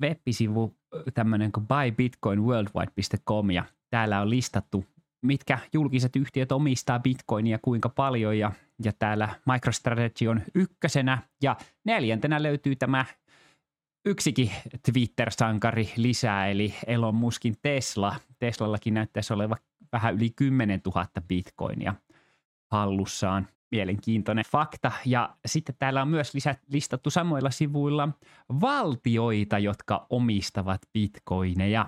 web-sivu, 0.00 0.76
tämmöinen 1.14 1.52
kuin 1.52 1.66
buybitcoinworldwide.com 1.66 3.50
ja 3.50 3.64
täällä 3.90 4.20
on 4.20 4.30
listattu 4.30 4.84
mitkä 5.24 5.58
julkiset 5.72 6.16
yhtiöt 6.16 6.52
omistaa 6.52 6.98
bitcoinia 6.98 7.58
kuinka 7.62 7.88
paljon 7.88 8.38
ja, 8.38 8.52
ja 8.84 8.92
täällä 8.98 9.28
MicroStrategy 9.52 10.28
on 10.28 10.42
ykkösenä 10.54 11.18
ja 11.42 11.56
neljäntenä 11.84 12.42
löytyy 12.42 12.76
tämä 12.76 13.04
yksikin 14.06 14.50
Twitter-sankari 14.92 15.92
lisää 15.96 16.46
eli 16.48 16.74
Elon 16.86 17.14
Muskin 17.14 17.54
Tesla. 17.62 18.16
Teslallakin 18.38 18.94
näyttäisi 18.94 19.32
olevan 19.32 19.58
vähän 19.92 20.14
yli 20.14 20.30
10 20.30 20.80
000 20.86 21.06
bitcoinia 21.28 21.94
hallussaan. 22.70 23.48
mielenkiintoinen 23.70 24.44
fakta. 24.50 24.92
Ja 25.06 25.36
sitten 25.46 25.74
täällä 25.78 26.02
on 26.02 26.08
myös 26.08 26.34
lisät, 26.34 26.60
listattu 26.68 27.10
samoilla 27.10 27.50
sivuilla 27.50 28.08
valtioita, 28.60 29.58
jotka 29.58 30.06
omistavat 30.10 30.80
bitcoineja. 30.92 31.86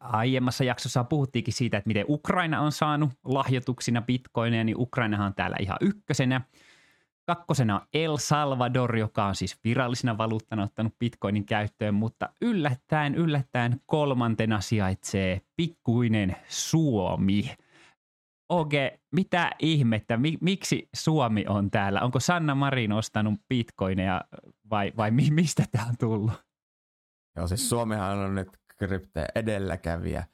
Aiemmassa 0.00 0.64
jaksossa 0.64 1.04
puhuttiinkin 1.04 1.54
siitä, 1.54 1.76
että 1.76 1.88
miten 1.88 2.04
Ukraina 2.08 2.60
on 2.60 2.72
saanut 2.72 3.10
lahjoituksina 3.24 4.02
bitcoineja, 4.02 4.64
niin 4.64 4.80
Ukrainahan 4.80 5.26
on 5.26 5.34
täällä 5.34 5.56
ihan 5.60 5.76
ykkösenä. 5.80 6.40
Kakkosena 7.26 7.74
on 7.80 7.86
El 7.94 8.16
Salvador, 8.16 8.96
joka 8.96 9.26
on 9.26 9.34
siis 9.34 9.58
virallisena 9.64 10.18
valuuttana 10.18 10.62
ottanut 10.62 10.98
bitcoinin 10.98 11.46
käyttöön, 11.46 11.94
mutta 11.94 12.28
yllättäen, 12.40 13.14
yllättäen 13.14 13.80
kolmantena 13.86 14.60
sijaitsee 14.60 15.40
pikkuinen 15.56 16.36
Suomi. 16.48 17.54
Oge, 18.48 19.00
mitä 19.12 19.50
ihmettä, 19.58 20.18
miksi 20.40 20.88
Suomi 20.94 21.44
on 21.48 21.70
täällä? 21.70 22.00
Onko 22.00 22.20
Sanna 22.20 22.54
Marin 22.54 22.92
ostanut 22.92 23.40
bitcoineja 23.48 24.24
vai, 24.70 24.92
vai 24.96 25.10
mistä 25.10 25.64
tämä 25.72 25.86
on 25.86 25.94
tullut? 25.98 26.32
Joo, 27.36 27.46
siis 27.46 27.68
Suomihan 27.68 28.18
on 28.18 28.34
nyt 28.34 28.48
krypteen 28.86 29.28
edelläkävijä. 29.34 30.24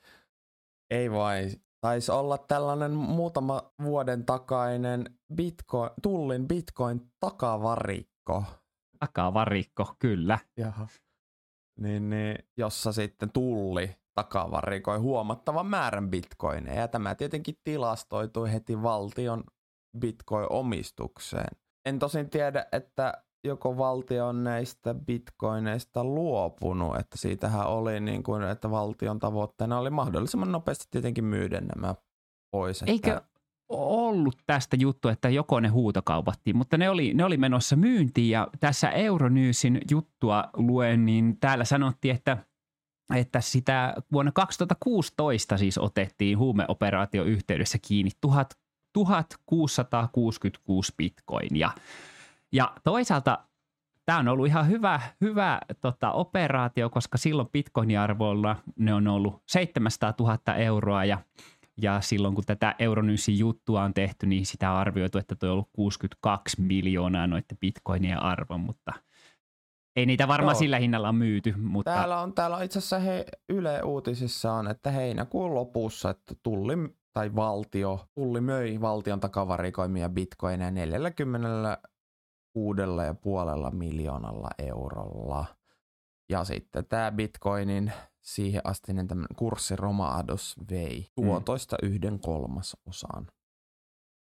Ei 0.91 1.11
vai, 1.11 1.51
taisi 1.81 2.13
olla 2.13 2.39
tällainen 2.39 2.93
muutama 2.93 3.73
vuoden 3.83 4.25
takainen 4.25 5.19
Bitcoin, 5.35 5.91
tullin 6.03 6.49
Bitcoin 6.49 7.01
takavarikko. 7.21 8.45
Takavarikko, 8.99 9.95
kyllä. 9.99 10.39
Jaha. 10.57 10.87
Niin, 11.81 12.11
niin, 12.11 12.39
jossa 12.57 12.93
sitten 12.93 13.33
tulli 13.33 13.97
takavarikoi 14.15 14.99
huomattavan 14.99 15.67
määrän 15.67 16.11
bitcoineja. 16.11 16.81
Ja 16.81 16.89
tämä 16.89 17.15
tietenkin 17.15 17.55
tilastoitui 17.65 18.53
heti 18.53 18.83
valtion 18.83 19.45
bitcoin-omistukseen. 19.99 21.57
En 21.87 21.99
tosin 21.99 22.31
tiedä, 22.31 22.67
että 22.73 23.13
joko 23.45 23.79
valtio 23.79 24.27
on 24.27 24.45
näistä 24.45 24.95
bitcoineista 24.95 26.05
luopunut, 26.05 26.97
että 26.97 27.19
siitähän 27.19 27.67
oli 27.67 28.01
niin 28.01 28.23
kuin, 28.23 28.43
että 28.43 28.71
valtion 28.71 29.19
tavoitteena 29.19 29.79
oli 29.79 29.91
mahdollisimman 29.91 30.53
nopeasti 30.53 30.87
tietenkin 30.91 31.25
myydä 31.25 31.61
nämä 31.61 31.95
pois. 32.51 32.83
Että... 32.83 32.93
Eikö 32.93 33.21
ollut 33.69 34.37
tästä 34.47 34.77
juttu, 34.81 35.09
että 35.09 35.29
joko 35.29 35.61
ne 35.61 35.69
huutokaupattiin, 35.69 36.57
mutta 36.57 36.77
ne 36.77 36.91
oli, 36.91 37.15
ne 37.15 37.25
oli 37.25 37.37
menossa 37.37 37.77
myyntiin 37.77 38.31
ja 38.31 38.49
tässä 38.61 38.91
Euronyysin 38.91 39.81
juttua 39.91 40.45
luen, 40.57 41.07
niin 41.07 41.37
täällä 41.41 41.65
sanottiin, 41.65 42.15
että 42.15 42.39
että 43.17 43.41
sitä 43.41 43.95
vuonna 44.13 44.33
2016 44.33 45.57
siis 45.57 45.79
otettiin 45.79 46.39
huumeoperaatio 46.39 47.25
yhteydessä 47.25 47.79
kiinni 47.83 48.11
1666 48.21 50.93
bitcoinia. 50.97 51.71
Ja 52.53 52.73
toisaalta 52.85 53.39
tämä 54.07 54.19
on 54.19 54.29
ollut 54.29 54.47
ihan 54.47 54.69
hyvä, 54.69 55.01
hyvä 55.21 55.61
tota, 55.81 56.13
operaatio, 56.13 56.91
koska 56.91 57.19
silloin 57.19 57.49
bitcoinin 57.49 57.99
arvoilla 57.99 58.57
ne 58.77 58.95
on 58.95 59.09
ollut 59.09 59.43
700 59.47 60.15
000 60.21 60.55
euroa 60.57 61.05
ja, 61.05 61.19
ja 61.83 62.01
silloin 62.01 62.35
kun 62.35 62.45
tätä 62.45 62.75
Euronyysin 62.79 63.39
juttua 63.39 63.83
on 63.83 63.95
tehty, 63.95 64.27
niin 64.27 64.47
sitä 64.47 64.71
on 64.71 64.79
arvioitu, 64.79 65.19
että 65.19 65.35
tuo 65.35 65.49
on 65.49 65.53
ollut 65.53 65.71
62 65.73 66.63
miljoonaa 66.63 67.27
noiden 67.27 67.59
bitcoinien 67.61 68.23
arvo, 68.23 68.59
mutta 68.59 68.93
ei 69.97 70.07
niitä 70.07 70.29
varmaan 70.29 70.55
Joo. 70.55 70.59
sillä 70.59 70.79
hinnalla 70.79 71.13
myyty. 71.13 71.55
Mutta... 71.57 71.91
Täällä 71.91 72.21
on, 72.21 72.33
täällä 72.33 72.57
on 72.57 72.63
itse 72.63 72.79
asiassa 72.79 72.99
he, 72.99 73.27
Yle 73.49 73.83
Uutisissa 73.83 74.53
on, 74.53 74.69
että 74.69 74.91
heinäkuun 74.91 75.55
lopussa, 75.55 76.11
että 76.11 76.35
tulli 76.43 76.75
tai 77.13 77.35
valtio, 77.35 78.01
tulli 78.15 78.41
möi 78.41 78.81
valtion 78.81 79.21
takavarikoimia 79.21 80.09
bitcoineja 80.09 80.71
40 80.71 81.79
kuudella 82.59 83.05
ja 83.05 83.15
puolella 83.15 83.71
miljoonalla 83.71 84.49
eurolla. 84.59 85.45
Ja 86.29 86.45
sitten 86.45 86.87
tämä 86.87 87.13
bitcoinin 87.13 87.93
siihen 88.21 88.61
astinen 88.65 89.07
kurssiromahdus 89.37 90.57
vei 90.71 91.01
mm. 91.01 91.07
tuotoista 91.15 91.77
mm. 91.83 91.89
yhden 91.89 92.19
kolmasosan. 92.19 93.27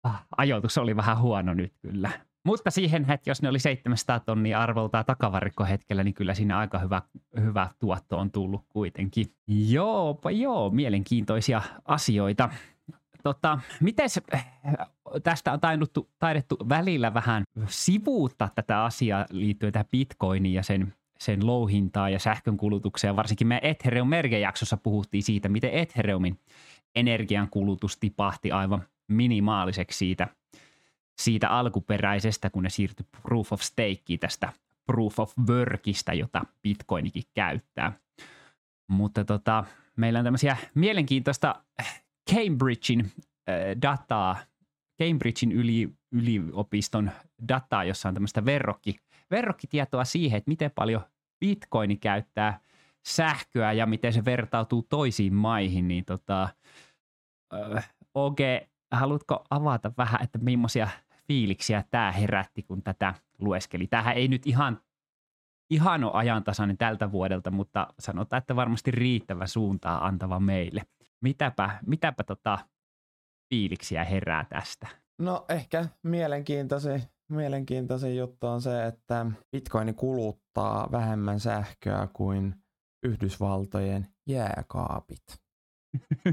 Ah, 0.04 0.26
ajoitus 0.36 0.78
oli 0.78 0.96
vähän 0.96 1.20
huono 1.20 1.54
nyt 1.54 1.74
kyllä. 1.82 2.10
Mutta 2.44 2.70
siihen, 2.70 3.10
että 3.10 3.30
jos 3.30 3.42
ne 3.42 3.48
oli 3.48 3.58
700 3.58 4.20
tonnia 4.20 4.60
arvoltaan 4.60 5.04
takavarikkohetkellä, 5.04 6.04
niin 6.04 6.14
kyllä 6.14 6.34
siinä 6.34 6.58
aika 6.58 6.78
hyvä, 6.78 7.02
hyvä 7.40 7.70
tuotto 7.78 8.18
on 8.18 8.30
tullut 8.30 8.64
kuitenkin. 8.68 9.26
Joo, 9.46 10.20
joo, 10.30 10.70
mielenkiintoisia 10.70 11.62
asioita. 11.84 12.48
Tota, 13.22 13.60
mites 13.80 14.20
tästä 15.22 15.52
on 15.52 15.60
taidettu, 15.60 16.10
taidettu 16.18 16.56
välillä 16.68 17.14
vähän 17.14 17.44
sivuuttaa 17.66 18.50
tätä 18.54 18.84
asiaa 18.84 19.26
liittyen 19.30 19.72
tähän 19.72 19.86
bitcoiniin 19.90 20.54
ja 20.54 20.62
sen, 20.62 20.94
sen 21.18 21.46
louhintaa 21.46 22.10
ja 22.10 22.18
sähkön 22.18 22.56
kulutukseen. 22.56 23.16
Varsinkin 23.16 23.46
me 23.46 23.60
Ethereum 23.62 24.08
merkejaksossa 24.08 24.76
puhuttiin 24.76 25.22
siitä, 25.22 25.48
miten 25.48 25.70
Ethereumin 25.70 26.40
energiankulutus 26.94 27.96
tipahti 27.96 28.52
aivan 28.52 28.82
minimaaliseksi 29.08 29.98
siitä, 29.98 30.28
siitä 31.18 31.48
alkuperäisestä, 31.48 32.50
kun 32.50 32.62
ne 32.62 32.70
siirtyi 32.70 33.06
proof 33.22 33.52
of 33.52 33.60
stakeen 33.60 34.18
tästä 34.20 34.52
proof 34.86 35.18
of 35.18 35.32
workista, 35.48 36.14
jota 36.14 36.44
bitcoinikin 36.62 37.22
käyttää. 37.34 37.92
Mutta 38.88 39.24
tota, 39.24 39.64
meillä 39.96 40.18
on 40.18 40.24
tämmöisiä 40.24 40.56
mielenkiintoista 40.74 41.54
Cambridgein 42.30 43.12
äh, 43.48 43.54
dataa, 43.82 44.36
Cambridgein 45.02 45.52
yli, 45.52 45.88
yliopiston 46.12 47.10
dataa, 47.48 47.84
jossa 47.84 48.08
on 48.08 48.14
tämmöistä 48.14 48.44
verrokki, 48.44 48.96
verrokkitietoa 49.30 50.04
siihen, 50.04 50.38
että 50.38 50.50
miten 50.50 50.70
paljon 50.74 51.00
bitcoini 51.40 51.96
käyttää 51.96 52.60
sähköä 53.06 53.72
ja 53.72 53.86
miten 53.86 54.12
se 54.12 54.24
vertautuu 54.24 54.82
toisiin 54.82 55.34
maihin, 55.34 55.88
niin 55.88 56.04
tota, 56.04 56.48
äh, 57.54 57.92
OG, 58.14 58.38
haluatko 58.90 59.44
avata 59.50 59.92
vähän, 59.98 60.22
että 60.22 60.38
millaisia 60.38 60.88
fiiliksiä 61.28 61.84
tämä 61.90 62.12
herätti, 62.12 62.62
kun 62.62 62.82
tätä 62.82 63.14
lueskeli? 63.38 63.86
Tämähän 63.86 64.16
ei 64.16 64.28
nyt 64.28 64.46
ihan, 64.46 64.80
ihan 65.70 66.04
ole 66.04 66.12
ajantasainen 66.14 66.78
tältä 66.78 67.12
vuodelta, 67.12 67.50
mutta 67.50 67.94
sanotaan, 67.98 68.38
että 68.38 68.56
varmasti 68.56 68.90
riittävä 68.90 69.46
suuntaa 69.46 70.06
antava 70.06 70.40
meille 70.40 70.82
mitäpä, 71.22 71.78
mitäpä 71.86 72.24
tota 72.24 72.58
fiiliksiä 73.54 74.04
herää 74.04 74.44
tästä? 74.44 74.88
No 75.18 75.44
ehkä 75.48 75.88
mielenkiintoisin, 76.02 77.02
mielenkiintoisin 77.28 78.16
juttu 78.16 78.46
on 78.46 78.62
se, 78.62 78.86
että 78.86 79.26
Bitcoin 79.52 79.94
kuluttaa 79.94 80.88
vähemmän 80.92 81.40
sähköä 81.40 82.08
kuin 82.12 82.54
Yhdysvaltojen 83.02 84.06
jääkaapit. 84.28 85.22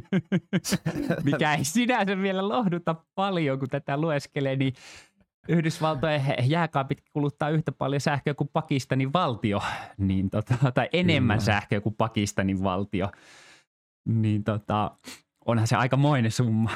Mikä 1.24 1.54
ei 1.54 1.66
sinänsä 1.66 2.18
vielä 2.18 2.50
lohduta 2.50 2.96
paljon, 3.16 3.60
kun 3.60 3.68
tätä 3.68 3.98
lueskelee, 3.98 4.56
niin 4.56 4.74
Yhdysvaltojen 5.48 6.22
jääkaapit 6.44 6.98
kuluttaa 7.14 7.50
yhtä 7.50 7.72
paljon 7.72 8.02
sähköä 8.02 8.34
kuin 8.34 8.50
Pakistanin 8.54 9.14
valtio, 9.14 9.62
niin 9.98 10.30
tota, 10.30 10.72
tai 10.74 10.90
enemmän 10.94 11.38
Kyllä. 11.38 11.46
sähköä 11.46 11.82
kuin 11.82 11.96
Pakistanin 11.96 12.64
valtio 12.64 13.12
niin 14.10 14.44
tota, 14.44 14.98
onhan 15.46 15.68
se 15.68 15.76
aika 15.76 15.98
moinen 15.98 16.32
summa. 16.32 16.72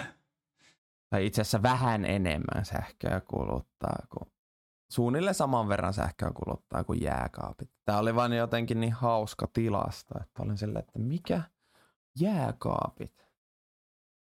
Tai 1.09 1.25
itse 1.25 1.41
asiassa 1.41 1.63
vähän 1.63 2.05
enemmän 2.05 2.65
sähköä 2.65 3.21
kuluttaa 3.21 4.05
kuin 4.09 4.33
suunnilleen 4.91 5.35
saman 5.35 5.69
verran 5.69 5.93
sähköä 5.93 6.31
kuluttaa 6.31 6.83
kuin 6.83 7.01
jääkaapit. 7.01 7.69
Tämä 7.85 7.97
oli 7.97 8.15
vain 8.15 8.33
jotenkin 8.33 8.79
niin 8.79 8.93
hauska 8.93 9.47
tilasta, 9.53 10.19
että 10.21 10.43
olin 10.43 10.57
silleen, 10.57 10.85
että 10.87 10.99
mikä 10.99 11.41
jääkaapit? 12.19 13.27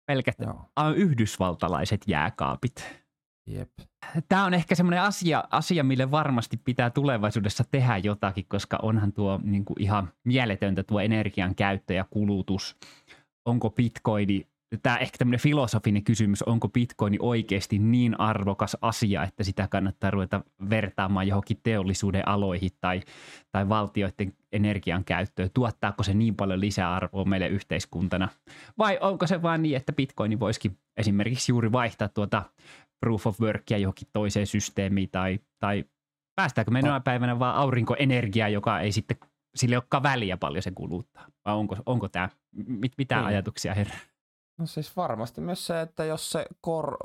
Pelkät 0.06 0.36
Joo. 0.38 0.64
yhdysvaltalaiset 0.96 2.00
jääkaapit. 2.06 3.00
Jep. 3.46 3.70
Tämä 4.28 4.44
on 4.44 4.54
ehkä 4.54 4.74
semmoinen 4.74 5.02
asia, 5.02 5.44
asia, 5.50 5.84
mille 5.84 6.10
varmasti 6.10 6.56
pitää 6.56 6.90
tulevaisuudessa 6.90 7.64
tehdä 7.70 7.96
jotakin, 7.96 8.44
koska 8.48 8.78
onhan 8.82 9.12
tuo 9.12 9.40
niin 9.42 9.64
kuin 9.64 9.82
ihan 9.82 10.08
mieletöntä 10.24 10.82
tuo 10.82 11.00
energian 11.00 11.54
käyttö 11.54 11.94
ja 11.94 12.04
kulutus. 12.10 12.76
Onko 13.44 13.70
bitcoini, 13.70 14.46
tämä 14.82 14.96
ehkä 14.96 15.18
tämmöinen 15.18 15.40
filosofinen 15.40 16.04
kysymys, 16.04 16.42
onko 16.42 16.68
bitcoini 16.68 17.16
oikeasti 17.20 17.78
niin 17.78 18.20
arvokas 18.20 18.76
asia, 18.80 19.24
että 19.24 19.44
sitä 19.44 19.68
kannattaa 19.68 20.10
ruveta 20.10 20.44
vertaamaan 20.70 21.28
johonkin 21.28 21.60
teollisuuden 21.62 22.28
aloihin 22.28 22.70
tai, 22.80 23.00
tai 23.52 23.68
valtioiden 23.68 24.32
energian 24.52 25.04
käyttöön. 25.04 25.50
Tuottaako 25.54 26.02
se 26.02 26.14
niin 26.14 26.36
paljon 26.36 26.60
lisäarvoa 26.60 27.24
meille 27.24 27.48
yhteiskuntana? 27.48 28.28
Vai 28.78 28.98
onko 29.00 29.26
se 29.26 29.42
vain 29.42 29.62
niin, 29.62 29.76
että 29.76 29.92
bitcoini 29.92 30.40
voisikin 30.40 30.78
esimerkiksi 30.96 31.52
juuri 31.52 31.72
vaihtaa 31.72 32.08
tuota 32.08 32.42
proof 33.00 33.26
of 33.26 33.40
workia 33.40 33.78
johonkin 33.78 34.08
toiseen 34.12 34.46
systeemiin 34.46 35.10
tai, 35.10 35.38
tai 35.58 35.84
päästäänkö 36.36 36.70
me 36.70 36.82
no. 36.82 37.00
päivänä 37.04 37.38
vaan 37.38 37.56
aurinkoenergiaa, 37.56 38.48
joka 38.48 38.80
ei 38.80 38.92
sitten, 38.92 39.16
sille 39.54 39.76
olekaan 39.76 40.02
väliä 40.02 40.36
paljon 40.36 40.62
se 40.62 40.70
kuluttaa? 40.70 41.26
Vai 41.44 41.54
onko, 41.54 41.76
onko 41.86 42.08
tämä, 42.08 42.28
mit, 42.66 42.92
mitä 42.98 43.16
niin. 43.16 43.26
ajatuksia 43.26 43.74
herää? 43.74 43.98
No 44.58 44.66
siis 44.66 44.96
varmasti 44.96 45.40
myös 45.40 45.66
se, 45.66 45.80
että 45.80 46.04
jos 46.04 46.30
se 46.30 46.46
kor, 46.60 46.96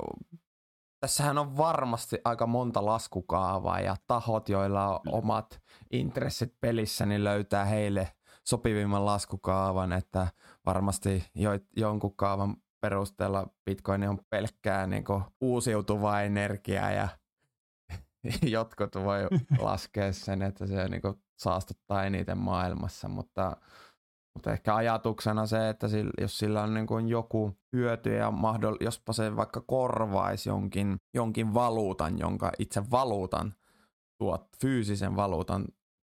tässähän 1.00 1.38
on 1.38 1.56
varmasti 1.56 2.18
aika 2.24 2.46
monta 2.46 2.86
laskukaavaa 2.86 3.80
ja 3.80 3.96
tahot, 4.06 4.48
joilla 4.48 4.88
on 4.88 5.00
omat 5.06 5.60
intressit 5.92 6.54
pelissä, 6.60 7.06
niin 7.06 7.24
löytää 7.24 7.64
heille 7.64 8.12
sopivimman 8.44 9.06
laskukaavan, 9.06 9.92
että 9.92 10.26
varmasti 10.66 11.24
jo, 11.34 11.50
jonkun 11.76 12.16
kaavan 12.16 12.56
perusteella 12.86 13.46
Bitcoin 13.64 14.08
on 14.08 14.18
pelkkää 14.30 14.86
niin 14.86 15.04
uusiutuvaa 15.40 16.22
energiaa 16.22 16.90
ja 16.90 17.08
jotkut 18.42 18.94
voi 18.94 19.18
laskea 19.58 20.12
sen, 20.12 20.42
että 20.42 20.66
se 20.66 20.88
niin 20.88 21.02
saastuttaa 21.38 22.04
eniten 22.04 22.38
maailmassa, 22.38 23.08
mutta, 23.08 23.56
mutta 24.34 24.52
ehkä 24.52 24.74
ajatuksena 24.74 25.46
se, 25.46 25.68
että 25.68 25.88
sillä, 25.88 26.10
jos 26.20 26.38
sillä 26.38 26.62
on 26.62 26.74
niin 26.74 27.08
joku 27.08 27.56
hyöty 27.72 28.14
ja 28.14 28.30
mahdoll, 28.30 28.76
jospa 28.80 29.12
se 29.12 29.36
vaikka 29.36 29.60
korvaisi 29.60 30.48
jonkin, 30.48 30.96
jonkin 31.14 31.54
valuutan, 31.54 32.18
jonka 32.18 32.52
itse 32.58 32.90
valuutan, 32.90 33.54
tuot, 34.18 34.46
fyysisen 34.60 35.16
valuutan 35.16 35.64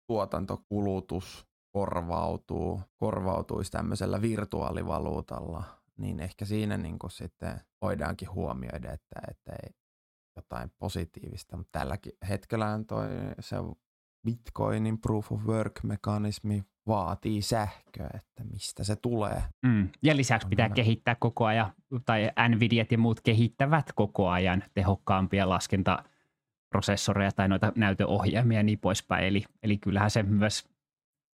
tuotantokulutus 0.06 1.46
korvautuu, 1.72 2.80
korvautuisi 2.96 3.70
tämmöisellä 3.70 4.22
virtuaalivaluutalla, 4.22 5.64
niin 5.96 6.20
ehkä 6.20 6.44
siinä 6.44 6.76
niin 6.76 6.98
sitten 7.10 7.60
voidaankin 7.82 8.30
huomioida, 8.30 8.92
että, 8.92 9.20
että 9.30 9.52
ei 9.52 9.74
jotain 10.36 10.70
positiivista, 10.78 11.56
mutta 11.56 11.78
tälläkin 11.78 12.12
hetkellä 12.28 12.80
toi 12.86 13.08
se 13.40 13.56
Bitcoinin 14.26 14.98
proof 14.98 15.32
of 15.32 15.44
work-mekanismi 15.44 16.64
vaatii 16.86 17.42
sähköä, 17.42 18.10
että 18.14 18.44
mistä 18.44 18.84
se 18.84 18.96
tulee. 18.96 19.42
Mm. 19.62 19.88
Ja 20.02 20.16
lisäksi 20.16 20.48
pitää 20.48 20.68
kehittää 20.68 21.14
koko 21.14 21.44
ajan, 21.44 21.72
tai 22.04 22.30
Nvidiat 22.48 22.92
ja 22.92 22.98
muut 22.98 23.20
kehittävät 23.20 23.92
koko 23.94 24.28
ajan 24.28 24.64
tehokkaampia 24.74 25.48
laskentaprosessoreja 25.48 27.32
tai 27.32 27.48
noita 27.48 27.72
näytöohjelmia 27.76 28.58
ja 28.58 28.62
niin 28.62 28.78
poispäin. 28.78 29.24
Eli, 29.24 29.44
eli 29.62 29.78
kyllähän 29.78 30.10
se 30.10 30.22
myös, 30.22 30.68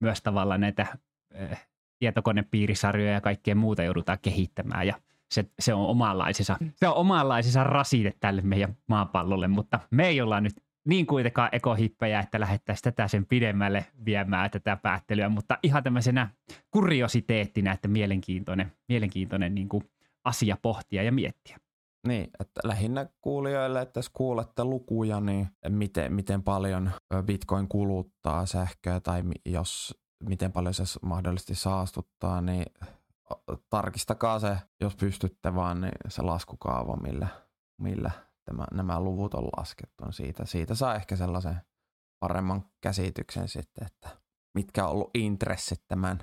myös 0.01 0.23
tavallaan 0.23 0.61
näitä 0.61 0.87
äh, 1.41 1.69
tietokonepiirisarjoja 2.03 3.13
ja 3.13 3.21
kaikkea 3.21 3.55
muuta 3.55 3.83
joudutaan 3.83 4.19
kehittämään 4.23 4.87
ja 4.87 4.95
se, 5.31 5.45
se 5.59 5.75
on 5.75 5.87
omanlaisensa, 5.87 6.57
se 6.77 6.89
on 6.89 6.95
omanlaisensa 6.95 7.65
rasite 7.65 8.15
tälle 8.21 8.43
meidän 8.43 8.77
maapallolle, 8.89 9.49
mutta 9.49 9.81
me 9.91 10.07
ei 10.07 10.21
olla 10.21 10.41
nyt 10.41 10.53
niin 10.89 11.07
kuitenkaan 11.07 11.49
ekohippejä, 11.53 12.21
että 12.21 12.41
lähettäisiin 12.41 12.83
tätä 12.83 13.09
sen 13.09 13.27
pidemmälle 13.27 13.87
viemään 14.05 14.51
tätä 14.51 14.77
päättelyä, 14.77 15.29
mutta 15.29 15.59
ihan 15.63 15.83
tämmöisenä 15.83 16.29
kuriositeettina, 16.71 17.73
että 17.73 17.89
mielenkiintoinen, 17.89 18.73
mielenkiintoinen 18.89 19.55
niin 19.55 19.69
kuin 19.69 19.85
asia 20.25 20.57
pohtia 20.63 21.03
ja 21.03 21.13
miettiä. 21.13 21.59
Niin, 22.07 22.31
että 22.41 22.61
lähinnä 22.65 23.07
kuulijoille, 23.21 23.83
että 23.83 23.99
jos 23.99 24.11
kuulette 24.13 24.65
lukuja, 24.65 25.21
niin 25.21 25.49
miten, 25.69 26.13
miten 26.13 26.43
paljon 26.43 26.91
Bitcoin 27.25 27.69
kuluttaa 27.69 28.47
sähköä 28.47 29.01
tai 29.01 29.23
jos 29.47 30.03
miten 30.23 30.53
paljon 30.53 30.75
se 30.75 30.85
mahdollisesti 31.03 31.55
saastuttaa, 31.55 32.41
niin 32.41 32.67
tarkistakaa 33.71 34.39
se, 34.39 34.57
jos 34.81 34.97
pystytte 34.97 35.55
vaan, 35.55 35.81
niin 35.81 35.93
se 36.09 36.23
laskukaava, 36.23 36.97
millä, 36.97 37.29
millä 37.79 38.11
tämä, 38.45 38.65
nämä 38.73 39.01
luvut 39.01 39.35
on 39.35 39.45
laskettu. 39.57 40.05
Siitä, 40.11 40.45
siitä 40.45 40.75
saa 40.75 40.95
ehkä 40.95 41.17
sellaisen 41.17 41.61
paremman 42.21 42.65
käsityksen 42.81 43.49
sitten, 43.49 43.87
että 43.87 44.09
mitkä 44.55 44.85
on 44.85 44.91
ollut 44.91 45.11
intressit 45.15 45.83
tämän 45.89 46.19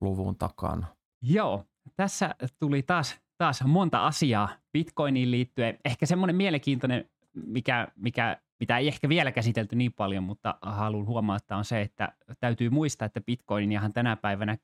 luvun 0.00 0.38
takana. 0.38 0.86
Joo, 1.22 1.64
tässä 1.96 2.34
tuli 2.58 2.82
taas, 2.82 3.20
taas 3.38 3.64
monta 3.64 4.06
asiaa 4.06 4.48
Bitcoiniin 4.72 5.30
liittyen. 5.30 5.78
Ehkä 5.84 6.06
semmoinen 6.06 6.36
mielenkiintoinen, 6.36 7.10
mikä, 7.46 7.88
mikä, 7.96 8.40
mitä 8.60 8.78
ei 8.78 8.88
ehkä 8.88 9.08
vielä 9.08 9.32
käsitelty 9.32 9.76
niin 9.76 9.92
paljon, 9.92 10.24
mutta 10.24 10.58
haluan 10.62 11.06
huomauttaa 11.06 11.58
on 11.58 11.64
se, 11.64 11.80
että 11.80 12.12
täytyy 12.40 12.70
muistaa, 12.70 13.06
että 13.06 13.20
Bitcoiniahan 13.20 13.92
tänä 13.92 14.16
päivänä 14.16 14.58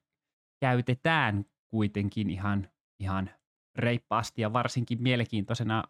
käytetään 0.60 1.44
kuitenkin 1.68 2.30
ihan, 2.30 2.68
ihan 2.98 3.30
reippaasti 3.76 4.42
ja 4.42 4.52
varsinkin 4.52 5.02
mielenkiintoisena 5.02 5.84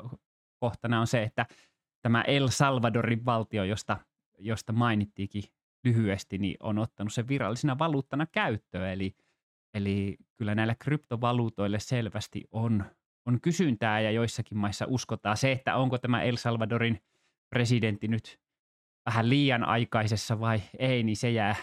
kohtana 0.60 1.00
on 1.00 1.06
se, 1.06 1.22
että 1.22 1.46
tämä 2.02 2.22
El 2.22 2.48
Salvadorin 2.48 3.24
valtio, 3.24 3.64
josta, 3.64 3.96
josta 4.38 4.72
mainittiinkin 4.72 5.44
lyhyesti, 5.84 6.38
niin 6.38 6.56
on 6.60 6.78
ottanut 6.78 7.12
sen 7.12 7.28
virallisena 7.28 7.78
valuuttana 7.78 8.26
käyttöön. 8.26 8.90
Eli, 8.90 9.16
eli 9.74 10.16
kyllä 10.36 10.54
näillä 10.54 10.74
kryptovaluutoille 10.78 11.78
selvästi 11.78 12.44
on, 12.50 12.84
on 13.26 13.40
kysyntää 13.40 14.00
ja 14.00 14.10
joissakin 14.10 14.58
maissa 14.58 14.86
uskotaan 14.88 15.36
se, 15.36 15.52
että 15.52 15.76
onko 15.76 15.98
tämä 15.98 16.22
El 16.22 16.36
Salvadorin 16.36 17.00
presidentti 17.50 18.08
nyt 18.08 18.40
vähän 19.06 19.28
liian 19.28 19.64
aikaisessa 19.64 20.40
vai 20.40 20.62
ei, 20.78 21.02
niin 21.02 21.16
se 21.16 21.30
jää 21.30 21.54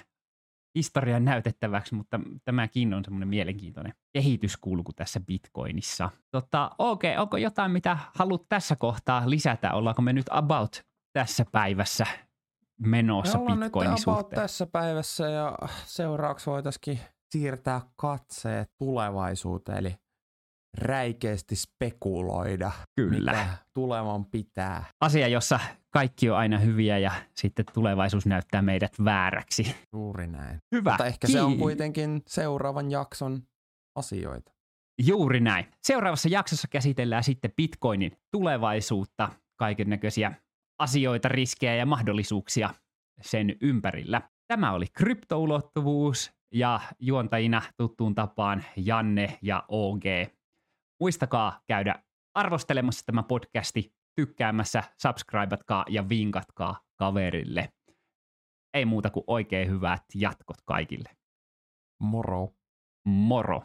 historian 0.76 1.26
näytettäväksi, 1.26 1.96
mutta 1.96 2.20
tämäkin 2.46 2.94
on 2.94 3.04
semmoinen 3.04 3.28
mielenkiintoinen 3.28 3.94
kehityskulku 4.14 4.94
tässä 4.94 5.20
Bitcoinissa. 5.20 6.10
Tota, 6.32 6.72
okei, 6.78 7.12
okay, 7.12 7.22
onko 7.22 7.38
jotain, 7.38 7.72
mitä 7.72 7.98
haluat 8.16 8.42
tässä 8.50 8.76
kohtaa 8.76 9.30
lisätä? 9.30 9.74
Ollaanko 9.74 10.02
me 10.02 10.14
nyt 10.14 10.26
about 10.30 10.82
tässä 11.14 11.46
päivässä 11.52 12.06
menossa 12.82 13.40
me 13.40 13.58
Bitcoinin 13.58 13.92
nyt 13.92 14.00
suhteen? 14.00 14.42
tässä 14.42 14.66
päivässä 14.66 15.30
ja 15.30 15.58
seuraavaksi 15.86 16.50
voitaisiin 16.50 17.00
siirtää 17.32 17.82
katseet 17.96 18.72
tulevaisuuteen, 18.78 19.78
eli 19.78 19.96
räikeästi 20.78 21.56
spekuloida, 21.56 22.72
Kyllä. 22.96 23.32
mitä 23.32 23.58
tulevan 23.74 24.26
pitää. 24.26 24.86
Asia, 25.02 25.28
jossa 25.28 25.60
kaikki 25.94 26.30
on 26.30 26.38
aina 26.38 26.58
hyviä 26.58 26.98
ja 26.98 27.12
sitten 27.36 27.66
tulevaisuus 27.74 28.26
näyttää 28.26 28.62
meidät 28.62 28.94
vääräksi. 29.06 29.76
Juuri 29.94 30.28
näin. 30.28 30.60
Hyvä. 30.76 30.92
Mutta 30.92 31.06
ehkä 31.06 31.28
se 31.28 31.42
on 31.42 31.58
kuitenkin 31.58 32.22
seuraavan 32.28 32.92
jakson 32.92 33.44
asioita. 33.96 34.52
Juuri 35.02 35.40
näin. 35.40 35.66
Seuraavassa 35.84 36.30
jaksossa 36.30 36.68
käsitellään 36.72 37.24
sitten 37.24 37.52
Bitcoinin 37.58 38.18
tulevaisuutta, 38.32 39.30
kaiken 39.60 39.90
näköisiä 39.90 40.32
asioita, 40.80 41.28
riskejä 41.28 41.76
ja 41.76 41.86
mahdollisuuksia 41.86 42.74
sen 43.22 43.56
ympärillä. 43.62 44.22
Tämä 44.48 44.72
oli 44.74 44.86
kryptoulottuvuus 44.94 46.32
ja 46.54 46.80
juontajina 47.00 47.62
tuttuun 47.78 48.16
tapaan 48.16 48.64
Janne 48.76 49.38
ja 49.42 49.64
OG. 49.68 50.04
Muistakaa 51.00 51.62
käydä 51.68 51.96
arvostelemassa 52.36 53.06
tämä 53.06 53.24
podcasti, 53.24 53.94
tykkäämässä, 54.16 54.84
subscribeatkaa 55.02 55.86
ja 55.90 56.10
vinkatkaa 56.10 56.80
kaverille. 57.00 57.70
Ei 58.74 58.86
muuta 58.86 59.10
kuin 59.10 59.24
oikein 59.28 59.70
hyvät 59.70 60.04
jatkot 60.16 60.58
kaikille. 60.66 61.10
Moro. 62.02 62.50
Moro. 63.06 63.64